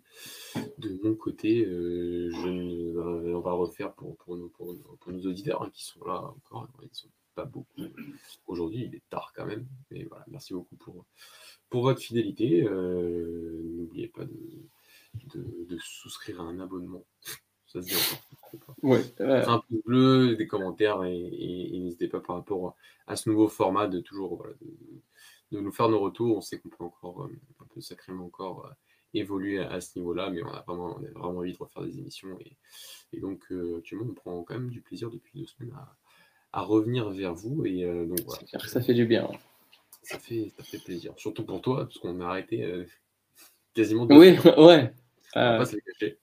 [0.77, 1.65] de mon côté.
[1.65, 4.75] Euh, je on va refaire pour, pour, nos, pour,
[5.07, 6.67] nos auditeurs hein, qui sont là encore.
[6.81, 7.81] Ils ne sont pas beaucoup
[8.47, 8.85] aujourd'hui.
[8.85, 9.67] Il est tard quand même.
[9.91, 11.05] Mais voilà, merci beaucoup pour,
[11.71, 12.63] votre fidélité.
[12.63, 17.05] Euh, n'oubliez pas de, de, souscrire à un abonnement.
[17.75, 17.95] Ça se dit
[18.53, 18.75] encore.
[18.83, 21.11] Ouais, Un pouce bleu, des commentaires et,
[21.73, 25.89] n'hésitez pas par rapport à ce nouveau format de toujours voilà, de, de nous faire
[25.89, 26.37] nos retours.
[26.37, 28.73] On sait qu'on peut encore, euh, un peu sacrément encore euh,
[29.13, 31.99] évoluer à, ce niveau-là, mais on a, vraiment, on a vraiment envie de refaire des
[31.99, 32.39] émissions.
[32.39, 32.55] Et,
[33.11, 35.97] et donc, euh, actuellement, on prend quand même du plaisir depuis deux semaines à,
[36.53, 37.65] à revenir vers vous.
[37.65, 38.41] Et donc, voilà.
[38.67, 39.29] Ça fait du bien.
[40.01, 41.13] Ça fait, ça fait plaisir.
[41.17, 42.85] Surtout pour toi, parce qu'on a arrêté
[43.73, 44.07] quasiment.
[44.09, 44.93] Oui, ouais.
[45.35, 46.19] On va pas se les cacher.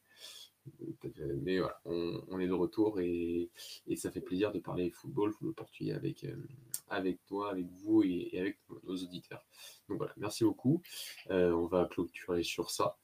[1.42, 3.50] Mais voilà, on, est de retour et,
[3.96, 8.58] ça fait plaisir de parler football, football portugais avec, euh, toi, avec vous et, avec
[8.84, 9.44] nos auditeurs.
[9.88, 10.82] Donc voilà, merci beaucoup.
[11.30, 12.96] Euh, on va clôturer sur ça.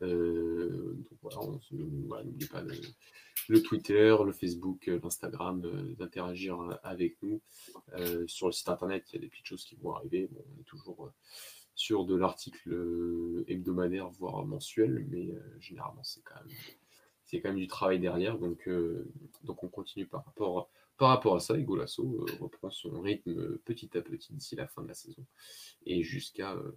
[0.00, 0.96] Euh,
[1.72, 2.62] n'oubliez pas
[3.48, 5.60] le, Twitter, le Facebook, l'Instagram,
[5.98, 7.40] d'interagir avec nous.
[8.26, 10.28] sur le site internet, il y a des petites choses qui vont arriver.
[10.34, 11.12] on est toujours
[11.74, 16.54] sur de l'article hebdomadaire, voire mensuel, mais généralement c'est quand même
[17.32, 18.38] il y a quand même du travail derrière.
[18.38, 19.10] Donc, euh,
[19.42, 21.56] donc on continue par rapport, par rapport à ça.
[21.56, 25.24] Et Golasso euh, reprend son rythme petit à petit d'ici la fin de la saison.
[25.86, 26.52] Et jusqu'à.
[26.52, 26.72] Euh,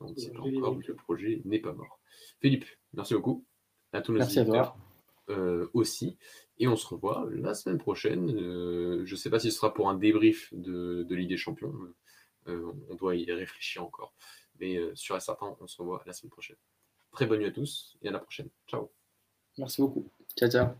[0.00, 2.00] on ne sait pas encore, le projet n'est pas mort.
[2.40, 3.44] Philippe, merci beaucoup.
[3.92, 4.74] À tous nos merci à
[5.74, 6.18] aussi.
[6.58, 8.36] Et on se revoit la semaine prochaine.
[8.36, 11.72] je ne sais pas si ce sera pour un débrief de, de Ligue des Champions.
[12.46, 14.12] on doit y réfléchir encore.
[14.58, 16.56] Mais sur un certain, on se revoit la semaine prochaine.
[17.12, 18.48] Très bonne nuit à tous et à la prochaine.
[18.66, 18.90] Ciao.
[19.62, 20.04] Merci beaucoup.
[20.36, 20.74] Ciao, ciao.